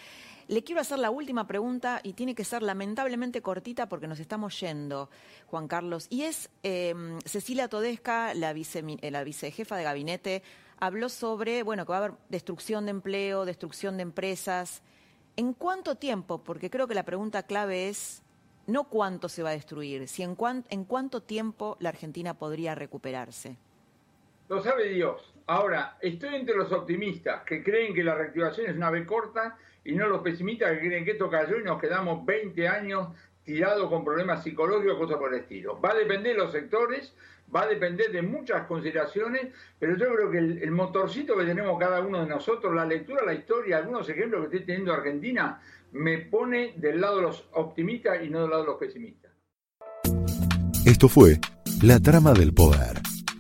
[0.47, 4.59] Le quiero hacer la última pregunta y tiene que ser lamentablemente cortita porque nos estamos
[4.59, 5.11] yendo,
[5.45, 6.07] Juan Carlos.
[6.09, 10.41] Y es eh, Cecilia Todesca, eh, la vicejefa de gabinete,
[10.80, 14.82] habló sobre, bueno, que va a haber destrucción de empleo, destrucción de empresas.
[15.36, 16.43] ¿En cuánto tiempo?
[16.43, 18.24] Porque creo que la pregunta clave es
[18.65, 20.36] no cuánto se va a destruir, sino
[20.69, 23.59] en cuánto tiempo la Argentina podría recuperarse.
[24.50, 25.34] Lo sabe Dios.
[25.48, 29.94] Ahora, estoy entre los optimistas que creen que la reactivación es una vez corta y
[29.94, 33.10] no los pesimistas que creen que esto cayó y nos quedamos 20 años
[33.44, 35.80] tirados con problemas psicológicos, cosas por el estilo.
[35.82, 37.14] Va a depender de los sectores,
[37.54, 39.48] va a depender de muchas consideraciones,
[39.80, 43.34] pero yo creo que el, motorcito que tenemos cada uno de nosotros, la lectura, la
[43.34, 48.30] historia, algunos ejemplos que estoy teniendo Argentina, me pone del lado de los optimistas y
[48.30, 49.32] no del lado de los pesimistas.
[50.86, 51.39] Esto fue
[51.82, 53.12] La Trama del Poder